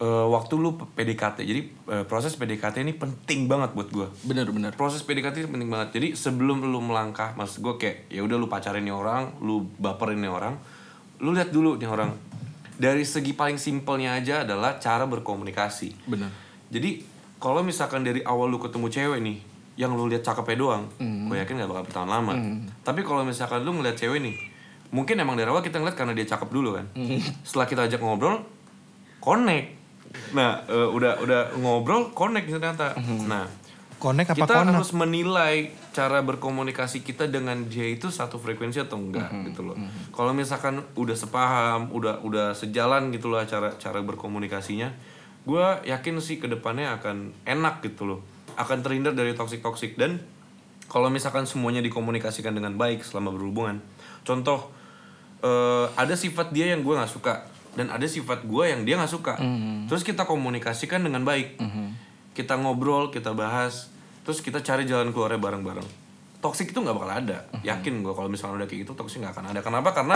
eh, 0.00 0.26
waktu 0.32 0.56
lu 0.56 0.80
PDKT. 0.80 1.44
Jadi 1.44 1.60
eh, 1.92 2.04
proses 2.08 2.32
PDKT 2.40 2.80
ini 2.80 2.96
penting 2.96 3.44
banget 3.44 3.76
buat 3.76 3.92
gue. 3.92 4.08
Bener-bener. 4.24 4.72
proses 4.72 5.04
PDKT 5.04 5.44
itu 5.44 5.50
penting 5.52 5.68
banget. 5.68 6.00
Jadi 6.00 6.16
sebelum 6.16 6.64
lu 6.64 6.80
melangkah, 6.80 7.36
maksud 7.36 7.60
gue 7.60 7.74
kayak 7.76 8.08
ya 8.08 8.24
udah 8.24 8.40
lu 8.40 8.48
pacarin 8.48 8.80
nih 8.80 8.96
orang, 8.96 9.36
lu 9.44 9.68
baperin 9.76 10.24
nih 10.24 10.32
orang, 10.32 10.56
lu 11.20 11.36
lihat 11.36 11.52
dulu 11.52 11.76
nih 11.76 11.86
orang. 11.92 12.16
Dari 12.78 13.04
segi 13.04 13.36
paling 13.36 13.60
simpelnya 13.60 14.16
aja 14.16 14.48
adalah 14.48 14.80
cara 14.80 15.04
berkomunikasi. 15.04 16.08
Bener. 16.08 16.32
Jadi 16.72 17.04
kalau 17.36 17.60
misalkan 17.60 18.06
dari 18.06 18.24
awal 18.24 18.48
lu 18.48 18.56
ketemu 18.56 18.88
cewek 18.88 19.20
nih, 19.20 19.38
yang 19.78 19.92
lu 19.94 20.08
lihat 20.10 20.24
cakepnya 20.24 20.56
doang, 20.58 20.84
gue 20.98 21.36
yakin 21.38 21.58
gak 21.58 21.70
bakal 21.70 21.84
bertahan 21.86 22.10
lama. 22.10 22.34
Tapi 22.82 23.06
kalau 23.06 23.22
misalkan 23.22 23.62
lu 23.62 23.78
ngeliat 23.78 23.94
cewek 23.94 24.22
nih, 24.22 24.34
mungkin 24.90 25.20
emang 25.20 25.36
dari 25.36 25.48
awal 25.48 25.60
kita 25.60 25.78
ngeliat 25.80 25.96
karena 25.96 26.12
dia 26.16 26.26
cakep 26.26 26.48
dulu 26.48 26.76
kan. 26.76 26.86
Setelah 27.44 27.66
kita 27.68 27.80
ajak 27.88 28.00
ngobrol, 28.00 28.40
connect. 29.20 29.76
Nah, 30.32 30.64
eh, 30.64 30.88
udah 30.88 31.20
udah 31.20 31.40
ngobrol, 31.60 32.12
connect 32.16 32.48
ternyata. 32.48 32.96
Nah, 33.28 33.44
Connect 33.98 34.30
apa 34.30 34.38
kita 34.46 34.54
konak? 34.62 34.78
harus 34.78 34.90
menilai 34.94 35.74
cara 35.90 36.22
berkomunikasi 36.22 37.02
kita 37.02 37.26
dengan 37.26 37.66
dia 37.66 37.82
itu 37.90 38.14
satu 38.14 38.38
frekuensi 38.38 38.78
atau 38.78 38.94
enggak 38.94 39.26
gitu 39.50 39.66
loh. 39.66 39.74
Kalau 40.14 40.30
misalkan 40.30 40.86
udah 40.94 41.18
sepaham, 41.18 41.90
udah 41.90 42.22
udah 42.22 42.54
sejalan 42.54 43.10
gitu 43.10 43.26
loh 43.26 43.42
cara 43.42 43.74
cara 43.74 43.98
berkomunikasinya, 44.06 44.94
gue 45.42 45.66
yakin 45.90 46.14
sih 46.22 46.38
ke 46.38 46.46
depannya 46.46 46.94
akan 47.02 47.34
enak 47.42 47.82
gitu 47.82 48.06
loh, 48.06 48.20
akan 48.54 48.86
terhindar 48.86 49.18
dari 49.18 49.34
toxic 49.34 49.66
toxic 49.66 49.98
dan 49.98 50.22
kalau 50.86 51.10
misalkan 51.10 51.42
semuanya 51.44 51.82
dikomunikasikan 51.82 52.54
dengan 52.54 52.78
baik 52.78 53.02
selama 53.02 53.34
berhubungan, 53.34 53.82
contoh 54.22 54.70
eh, 55.42 55.86
ada 55.94 56.14
sifat 56.14 56.50
dia 56.50 56.72
yang 56.72 56.82
gue 56.82 56.94
nggak 56.94 57.10
suka 57.10 57.46
dan 57.78 57.94
ada 57.94 58.06
sifat 58.10 58.42
gue 58.42 58.64
yang 58.66 58.82
dia 58.82 58.98
nggak 58.98 59.12
suka, 59.12 59.38
terus 59.86 60.02
kita 60.02 60.26
komunikasikan 60.26 60.98
dengan 60.98 61.22
baik. 61.22 61.62
Kita 62.34 62.58
ngobrol 62.58 63.10
kita 63.10 63.34
bahas 63.34 63.90
terus 64.26 64.44
kita 64.44 64.60
cari 64.60 64.84
jalan 64.84 65.08
keluarnya 65.14 65.40
bareng-bareng. 65.40 65.88
Toxic 66.44 66.70
itu 66.70 66.78
nggak 66.84 66.96
bakal 67.00 67.10
ada. 67.10 67.48
Yakin 67.64 68.04
gue 68.04 68.12
kalau 68.12 68.28
misalnya 68.28 68.62
udah 68.62 68.68
kayak 68.68 68.84
gitu 68.84 68.92
toxic 68.92 69.24
nggak 69.24 69.34
akan 69.34 69.46
ada. 69.56 69.60
Kenapa? 69.64 69.96
Karena 69.96 70.14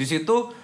di 0.00 0.06
situ 0.06 0.54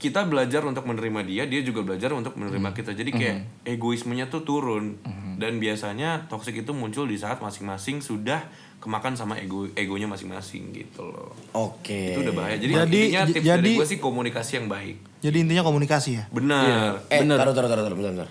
kita 0.00 0.24
belajar 0.24 0.64
untuk 0.64 0.88
menerima 0.88 1.20
dia 1.28 1.44
dia 1.44 1.60
juga 1.60 1.84
belajar 1.84 2.14
untuk 2.16 2.38
menerima 2.38 2.72
kita. 2.72 2.96
Jadi 2.96 3.10
kayak 3.12 3.36
egoismenya 3.64 4.30
tuh 4.30 4.46
turun. 4.46 4.96
Dan 5.40 5.56
biasanya 5.56 6.28
toxic 6.28 6.64
itu 6.64 6.72
muncul 6.76 7.08
di 7.08 7.16
saat 7.16 7.40
masing-masing 7.40 8.04
sudah 8.04 8.44
kemakan 8.80 9.12
sama 9.12 9.36
ego 9.36 9.68
egonya 9.72 10.08
masing-masing 10.08 10.72
gitu 10.72 11.04
loh 11.04 11.36
Oke. 11.52 12.16
itu 12.16 12.24
udah 12.24 12.34
bahaya 12.34 12.56
jadi, 12.56 12.72
Jadi- 12.80 12.96
intinya 13.06 13.22
tips 13.28 13.44
jadi- 13.44 13.60
dari 13.60 13.76
gue 13.76 13.86
sih 13.86 13.98
komunikasi 13.98 14.52
yang 14.56 14.66
baik 14.66 14.96
Jadi 15.20 15.36
intinya 15.38 15.60
komunikasi 15.62 16.10
ya. 16.16 16.24
benar 16.32 17.04
Eh, 17.06 17.20
taruh, 17.20 17.52
taruh, 17.52 17.68
taruh, 17.68 17.84
taruh, 17.84 17.92
bentar, 17.94 18.12
bentar. 18.16 18.30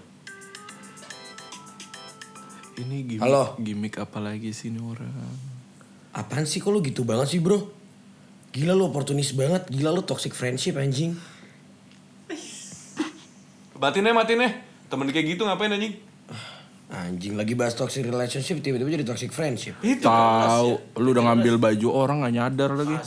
Ini 2.80 2.98
gimmick, 3.06 3.22
Halo. 3.22 3.44
gimmick 3.60 3.96
apa 4.00 4.18
lagi 4.18 4.50
sih 4.50 4.72
ini 4.72 4.80
orang? 4.80 5.12
Apaan 6.10 6.48
sih 6.48 6.58
kok 6.58 6.72
lu 6.72 6.80
gitu 6.80 7.04
banget 7.04 7.30
sih 7.30 7.40
bro? 7.40 7.70
Gila 8.50 8.74
lu 8.74 8.88
oportunis 8.88 9.30
banget, 9.32 9.70
gila 9.70 9.92
lu 9.92 10.02
toxic 10.02 10.34
friendship 10.34 10.74
anjing. 10.76 11.14
batinnya 13.76 14.12
matinnya 14.12 14.60
temen 14.88 15.08
kayak 15.08 15.38
gitu 15.38 15.46
ngapain 15.46 15.72
anjing 15.72 15.96
Anjing 16.90 17.38
lagi 17.38 17.54
bahas 17.54 17.78
toxic 17.78 18.02
relationship 18.02 18.66
tiba-tiba 18.66 18.90
jadi 18.90 19.06
toxic 19.06 19.30
friendship. 19.30 19.78
Tahu, 19.78 20.98
lu 20.98 21.14
udah 21.14 21.24
ngambil 21.30 21.62
baju 21.62 21.88
orang 21.94 22.26
nggak 22.26 22.34
nyadar 22.34 22.72
lagi. 22.74 22.98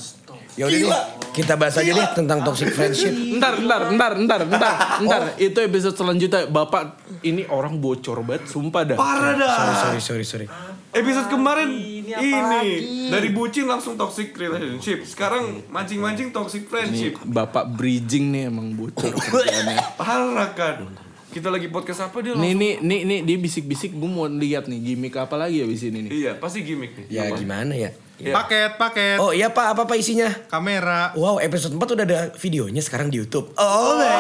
Ya 0.55 0.71
udah 0.71 0.79
nih, 0.79 0.93
kita 1.35 1.59
bahas 1.59 1.75
aja 1.81 1.91
deh 1.91 2.09
tentang 2.15 2.47
toxic 2.47 2.71
friendship. 2.71 3.11
Ntar, 3.11 3.59
ntar, 3.59 3.91
ntar, 3.91 4.13
ntar, 4.23 4.41
ntar, 4.47 4.75
ntar. 5.03 5.23
Itu 5.35 5.59
episode 5.67 5.99
selanjutnya. 5.99 6.47
Bapak, 6.47 7.03
ini 7.27 7.43
orang 7.51 7.83
bocor 7.83 8.23
banget, 8.23 8.47
sumpah 8.47 8.83
dah. 8.87 8.97
parah 9.01 9.35
dah 9.35 9.51
Sorry, 9.91 9.99
sorry, 9.99 10.25
sorry. 10.29 10.47
Episode 10.93 11.33
kemarin 11.33 11.73
ini, 11.73 13.09
dari 13.09 13.33
bucin 13.33 13.65
langsung 13.65 13.99
toxic 13.99 14.31
relationship. 14.37 15.09
Sekarang 15.09 15.65
mancing-mancing 15.73 16.31
toxic 16.31 16.71
friendship. 16.71 17.19
Bapak 17.25 17.67
bridging 17.67 18.31
nih 18.31 18.53
emang 18.53 18.77
bocor. 18.79 19.11
Parah 19.99 20.53
kan. 20.55 20.87
Kita 21.33 21.49
lagi 21.49 21.73
podcast 21.73 22.13
apa 22.13 22.21
dia 22.21 22.37
Nih, 22.37 22.53
langsung 22.53 22.61
nih, 22.61 22.73
nih, 22.85 23.01
nih, 23.09 23.19
dia 23.25 23.37
bisik-bisik. 23.41 23.97
Gue 23.97 24.05
mau 24.05 24.29
lihat 24.29 24.69
nih 24.69 24.93
gimmick 24.93 25.17
apa 25.17 25.41
lagi 25.41 25.65
ya 25.65 25.67
di 25.67 25.79
sini 25.81 26.05
nih. 26.05 26.11
Iya, 26.13 26.33
pasti 26.37 26.61
gimmick 26.61 26.93
nih. 26.93 27.07
Ya 27.09 27.33
gimana 27.33 27.73
ya? 27.73 27.97
Iya. 28.21 28.37
Paket, 28.37 28.77
paket. 28.77 29.17
Oh 29.17 29.33
iya 29.33 29.49
pak, 29.49 29.73
apa 29.73 29.89
pak 29.89 29.97
isinya? 29.97 30.29
Kamera. 30.53 31.17
Wow, 31.17 31.41
episode 31.41 31.73
4 31.73 31.97
udah 31.97 32.05
ada 32.05 32.21
videonya 32.37 32.85
sekarang 32.85 33.09
di 33.09 33.17
Youtube. 33.17 33.49
Oh 33.57 33.97
my 33.97 34.13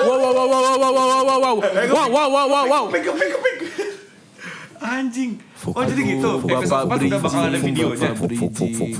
Wow, 0.00 0.16
wow, 0.16 0.32
wow, 0.32 0.46
wow, 0.46 0.46
wow, 0.48 0.78
wow, 0.78 0.92
wow, 0.94 1.10
wow, 1.10 1.26
wow, 1.26 1.54
wow, 1.58 1.58
wow, 1.58 2.06
wow, 2.08 2.28
wow, 2.30 2.46
wow, 2.46 2.64
wow. 2.70 2.84
Pik, 2.94 3.10
pik. 3.10 3.58
Anjing. 4.80 5.36
Oh 5.66 5.82
jadi 5.84 6.02
gitu. 6.14 6.30
Episode 6.46 6.86
4 6.86 7.10
udah 7.10 7.20
bakal 7.20 7.42
ada 7.50 7.58
videonya. 7.58 8.14
Bapak 8.14 8.30
bridging. 8.30 8.94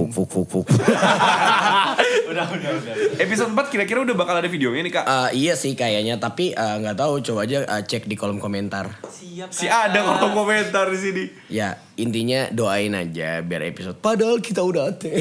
Udah 2.31 2.47
udah 2.47 2.71
udah 2.79 2.95
Episode 3.19 3.51
4 3.53 3.73
kira-kira 3.73 3.99
udah 4.07 4.15
bakal 4.15 4.35
ada 4.39 4.47
videonya 4.47 4.83
nih 4.87 4.95
kak. 4.95 5.05
Eh, 5.05 5.31
iya 5.47 5.55
sih 5.59 5.75
kayaknya, 5.75 6.23
tapi 6.23 6.55
eh, 6.55 6.77
nggak 6.81 6.97
tahu. 6.97 7.19
Coba 7.27 7.45
aja 7.45 7.67
eh, 7.67 7.83
cek 7.83 8.07
di 8.07 8.15
kolom 8.15 8.39
komentar. 8.39 8.89
siap 9.11 9.51
Si 9.51 9.67
ada 9.67 10.01
kolom 10.01 10.33
komentar 10.33 10.87
di 10.89 10.99
sini. 10.99 11.25
Ya 11.51 11.79
intinya 12.01 12.49
doain 12.49 12.97
aja 12.97 13.45
biar 13.45 13.63
episode. 13.69 14.01
Padahal 14.01 14.41
kita 14.41 14.65
udah 14.65 14.89
ate. 14.95 15.13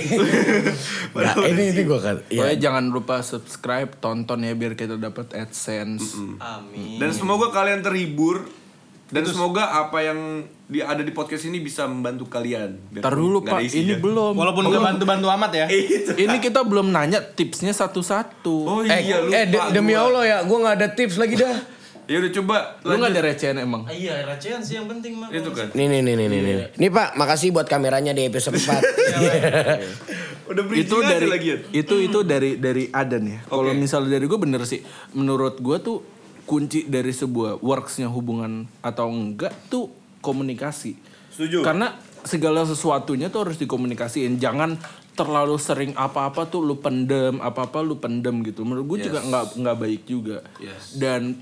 nah, 1.16 1.36
ini 1.44 1.76
ini 1.76 1.82
gue 1.84 2.00
kan. 2.00 2.24
Ya. 2.32 2.56
jangan 2.56 2.88
lupa 2.88 3.20
subscribe, 3.20 4.00
tonton 4.00 4.48
ya 4.48 4.56
biar 4.56 4.80
kita 4.80 4.96
dapat 4.96 5.36
AdSense. 5.36 6.16
amin 6.40 6.96
Dan 6.96 7.12
semoga 7.12 7.52
kalian 7.52 7.84
terhibur 7.84 8.48
dan 9.10 9.24
semoga 9.24 9.64
apa 9.76 10.00
yang 10.00 10.20
di, 10.64 10.80
ada 10.80 11.00
di 11.00 11.10
podcast 11.10 11.44
ini 11.44 11.58
bisa 11.58 11.84
membantu 11.84 12.26
kalian. 12.26 12.78
Biar 12.88 13.02
Ntar 13.02 13.14
dulu 13.14 13.42
nggak 13.42 13.58
Pak, 13.58 13.74
ini 13.74 13.94
belum. 13.96 14.34
Walaupun 14.34 14.64
gak 14.68 14.84
bantu-bantu 14.86 15.28
amat 15.32 15.52
ya. 15.52 15.66
Ini 16.24 16.38
kita 16.38 16.62
belum 16.62 16.88
nanya 16.88 17.18
tipsnya 17.20 17.72
satu-satu. 17.72 18.56
Oh 18.62 18.80
Eh, 18.82 19.02
iya 19.02 19.18
lupa. 19.20 19.34
eh 19.34 19.46
de- 19.46 19.70
demi 19.72 19.92
gua. 19.92 20.06
Allah 20.06 20.24
ya, 20.24 20.38
gue 20.42 20.58
nggak 20.60 20.76
ada 20.76 20.88
tips 20.90 21.18
lagi 21.18 21.36
dah. 21.36 21.58
Ya 22.10 22.18
udah 22.18 22.34
coba. 22.34 22.58
Lu 22.82 22.98
gak 22.98 23.14
ada 23.14 23.22
recehan 23.24 23.58
emang? 23.60 23.86
Ah, 23.86 23.94
iya 23.94 24.26
recehan 24.26 24.58
sih 24.60 24.82
yang 24.82 24.90
penting 24.90 25.14
mah 25.14 25.30
Itu 25.30 25.54
kan. 25.54 25.70
Nih 25.74 25.86
nih 25.86 26.02
nih 26.02 26.14
nih 26.16 26.26
nih. 26.28 26.42
nih. 26.42 26.56
Nih 26.74 26.90
Pak, 26.90 27.14
makasih 27.14 27.54
buat 27.54 27.66
kameranya 27.66 28.18
di 28.18 28.26
episode 28.26 28.58
4. 28.66 28.82
Udah 30.50 30.64
bridging 30.66 30.90
itu 30.90 30.96
aja 30.98 31.14
dari 31.14 31.28
lagi 31.30 31.48
ya. 31.48 31.58
itu 31.72 31.96
itu 32.02 32.20
dari 32.24 32.58
dari 32.58 32.90
Adan 32.90 33.24
ya. 33.24 33.40
Kalau 33.46 33.70
misalnya 33.72 34.10
dari 34.12 34.26
gue 34.26 34.40
bener 34.40 34.66
sih, 34.66 34.82
menurut 35.14 35.62
gue 35.62 35.78
tuh 35.80 35.98
kunci 36.50 36.90
dari 36.90 37.14
sebuah 37.14 37.62
worksnya 37.62 38.10
hubungan 38.10 38.66
atau 38.82 39.06
enggak 39.14 39.54
tuh 39.70 39.94
komunikasi. 40.26 40.98
Setuju. 41.30 41.62
Karena 41.62 41.94
segala 42.26 42.66
sesuatunya 42.66 43.30
tuh 43.30 43.46
harus 43.46 43.62
dikomunikasiin. 43.62 44.42
Jangan 44.42 44.82
terlalu 45.14 45.62
sering 45.62 45.94
apa-apa 45.94 46.50
tuh 46.50 46.66
lu 46.66 46.82
pendem, 46.82 47.38
apa-apa 47.38 47.86
lu 47.86 48.02
pendem 48.02 48.42
gitu. 48.42 48.66
Menurut 48.66 48.98
gue 48.98 49.14
juga 49.14 49.22
nggak 49.22 49.62
nggak 49.62 49.78
baik 49.78 50.02
juga. 50.10 50.42
Yes. 50.58 50.98
Dan 50.98 51.38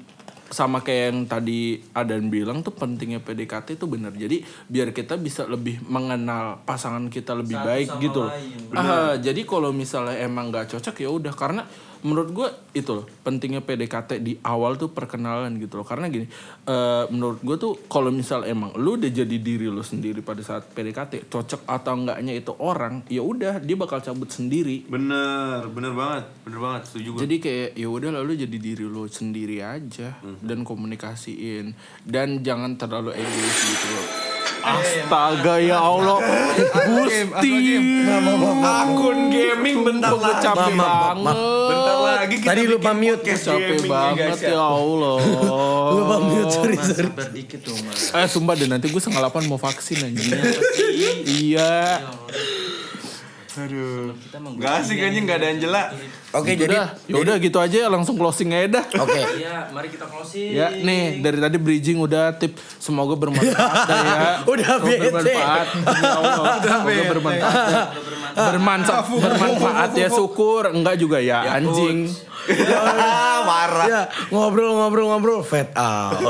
sama 0.47 0.79
kayak 0.79 1.03
yang 1.11 1.19
tadi 1.27 1.83
Adan 1.91 2.31
bilang 2.31 2.63
tuh 2.63 2.71
pentingnya 2.75 3.23
PDKT 3.23 3.79
itu 3.79 3.85
bener. 3.87 4.11
Jadi 4.15 4.43
biar 4.67 4.91
kita 4.91 5.15
bisa 5.19 5.47
lebih 5.47 5.83
mengenal 5.87 6.63
pasangan 6.63 7.07
kita 7.07 7.35
lebih 7.35 7.59
baik 7.59 7.99
gitu. 7.99 8.27
Ah, 8.75 9.15
jadi 9.19 9.43
kalau 9.43 9.71
misalnya 9.71 10.19
emang 10.19 10.51
nggak 10.51 10.75
cocok 10.75 10.95
ya 11.03 11.09
udah 11.11 11.33
karena 11.35 11.63
menurut 12.05 12.29
gue 12.33 12.47
itu 12.75 12.91
loh 12.93 13.05
pentingnya 13.25 13.61
PDKT 13.63 14.21
di 14.21 14.37
awal 14.45 14.77
tuh 14.77 14.93
perkenalan 14.93 15.57
gitu 15.57 15.81
loh 15.81 15.87
karena 15.87 16.11
gini 16.11 16.27
eh, 16.65 17.05
menurut 17.09 17.39
gue 17.41 17.57
tuh 17.57 17.73
kalau 17.87 18.13
misal 18.13 18.45
emang 18.45 18.75
lu 18.77 18.99
udah 18.99 19.09
jadi 19.09 19.37
diri 19.39 19.65
lu 19.71 19.81
sendiri 19.81 20.21
pada 20.21 20.43
saat 20.43 20.69
PDKT 20.69 21.31
cocok 21.31 21.65
atau 21.65 21.93
enggaknya 21.97 22.33
itu 22.37 22.53
orang 22.59 23.01
ya 23.07 23.25
udah 23.25 23.57
dia 23.63 23.77
bakal 23.79 24.03
cabut 24.03 24.29
sendiri 24.29 24.85
Bener, 24.85 25.65
bener 25.71 25.93
banget, 25.95 26.25
bener 26.45 26.59
banget, 26.59 26.81
setuju 26.91 27.07
gue. 27.15 27.21
jadi 27.25 27.35
kayak 27.39 27.69
ya 27.77 27.87
udah 27.87 28.09
lalu 28.21 28.31
jadi 28.45 28.57
diri 28.59 28.85
lo 28.85 29.07
sendiri 29.07 29.63
aja 29.63 30.17
dan 30.43 30.61
komunikasiin 30.61 31.73
dan 32.03 32.43
jangan 32.43 32.75
terlalu 32.75 33.15
egois 33.15 33.57
gitu 33.63 33.87
loh. 33.93 34.07
Astaga 34.67 35.55
ya 35.63 35.79
Allah, 35.79 36.19
Gusti. 36.83 37.55
Akun 38.59 39.31
gaming 39.31 39.77
bentar 39.81 40.11
Gue 40.11 40.23
lagi. 40.27 40.43
capek 40.43 40.71
banget. 40.75 41.35
Bentar 41.39 41.97
lagi 42.03 42.35
kita 42.43 42.49
Tadi 42.51 42.61
lupa 42.67 42.91
mute. 42.91 43.31
Capek 43.31 43.79
ya, 43.79 43.87
banget 43.87 44.37
guys, 44.37 44.41
ya 44.43 44.59
Allah. 44.61 45.17
Lupa 45.97 46.15
mute 46.19 46.51
sorry 46.51 46.75
Mas, 46.75 46.87
sorry. 46.91 47.07
sabar 47.07 47.27
dikit 47.31 47.59
dong 47.63 47.79
mas. 47.87 48.11
Eh 48.11 48.27
sumpah 48.27 48.53
deh 48.53 48.67
nanti 48.67 48.91
gue 48.91 48.99
setengah 48.99 49.23
delapan 49.23 49.41
mau 49.47 49.55
vaksin 49.55 50.03
anjing. 50.03 50.35
iya. 51.39 52.03
Aduh. 53.57 54.13
Gak 54.57 54.73
asik 54.79 55.01
anjing, 55.01 55.25
gak 55.25 55.37
ada 55.41 55.47
Angela. 55.49 55.83
Oke 56.29 56.53
jadi 56.53 56.69
Udah, 56.69 56.87
ya 57.09 57.15
udah 57.17 57.35
gitu 57.39 57.57
aja 57.57 57.89
langsung 57.89 58.13
closing 58.13 58.53
aja 58.53 58.77
dah. 58.77 58.85
Oke. 59.01 59.17
Iya, 59.41 59.73
mari 59.73 59.89
kita 59.89 60.05
closing. 60.05 60.53
Ya 60.53 60.69
nih 60.69 61.19
dari 61.19 61.41
tadi 61.41 61.57
bridging 61.57 61.97
udah 61.97 62.37
tip 62.37 62.53
semoga 62.77 63.17
bermanfaat 63.17 63.87
ya. 63.89 64.21
Udah 64.53 64.73
Semoga 64.77 64.85
bete. 64.85 65.09
bermanfaat. 65.09 65.67
Allah. 66.17 66.55
Semoga 66.61 67.03
bermanfaat. 67.09 67.65
ya. 67.67 67.83
Bermanfaat, 68.37 69.03
bermanfaat 69.09 69.89
ya 69.97 70.07
syukur 70.07 70.63
enggak 70.69 70.95
juga 71.01 71.17
ya, 71.17 71.57
anjing. 71.57 72.05
Marah. 73.49 73.85
Ya 73.87 74.01
ngobrol-ngobrol-ngobrol 74.29 75.41
fat 75.41 75.73
out. 75.73 76.21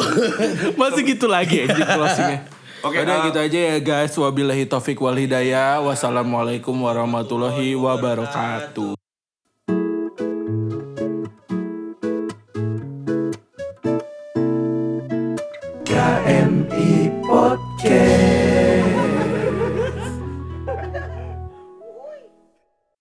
Masih 0.79 1.03
gitu 1.03 1.27
lagi 1.27 1.67
anjing 1.67 1.83
closingnya. 1.83 2.39
Oke, 2.85 3.01
Udah 3.01 3.15
uh, 3.21 3.25
gitu 3.29 3.39
aja 3.41 3.59
ya 3.73 3.77
guys. 3.81 4.13
Wabillahi 4.13 4.69
taufik 4.69 5.01
wal 5.01 5.17
hidayah. 5.17 5.81
Wassalamualaikum 5.81 6.77
warahmatullahi 6.77 7.73
wabarakatuh. 7.73 9.06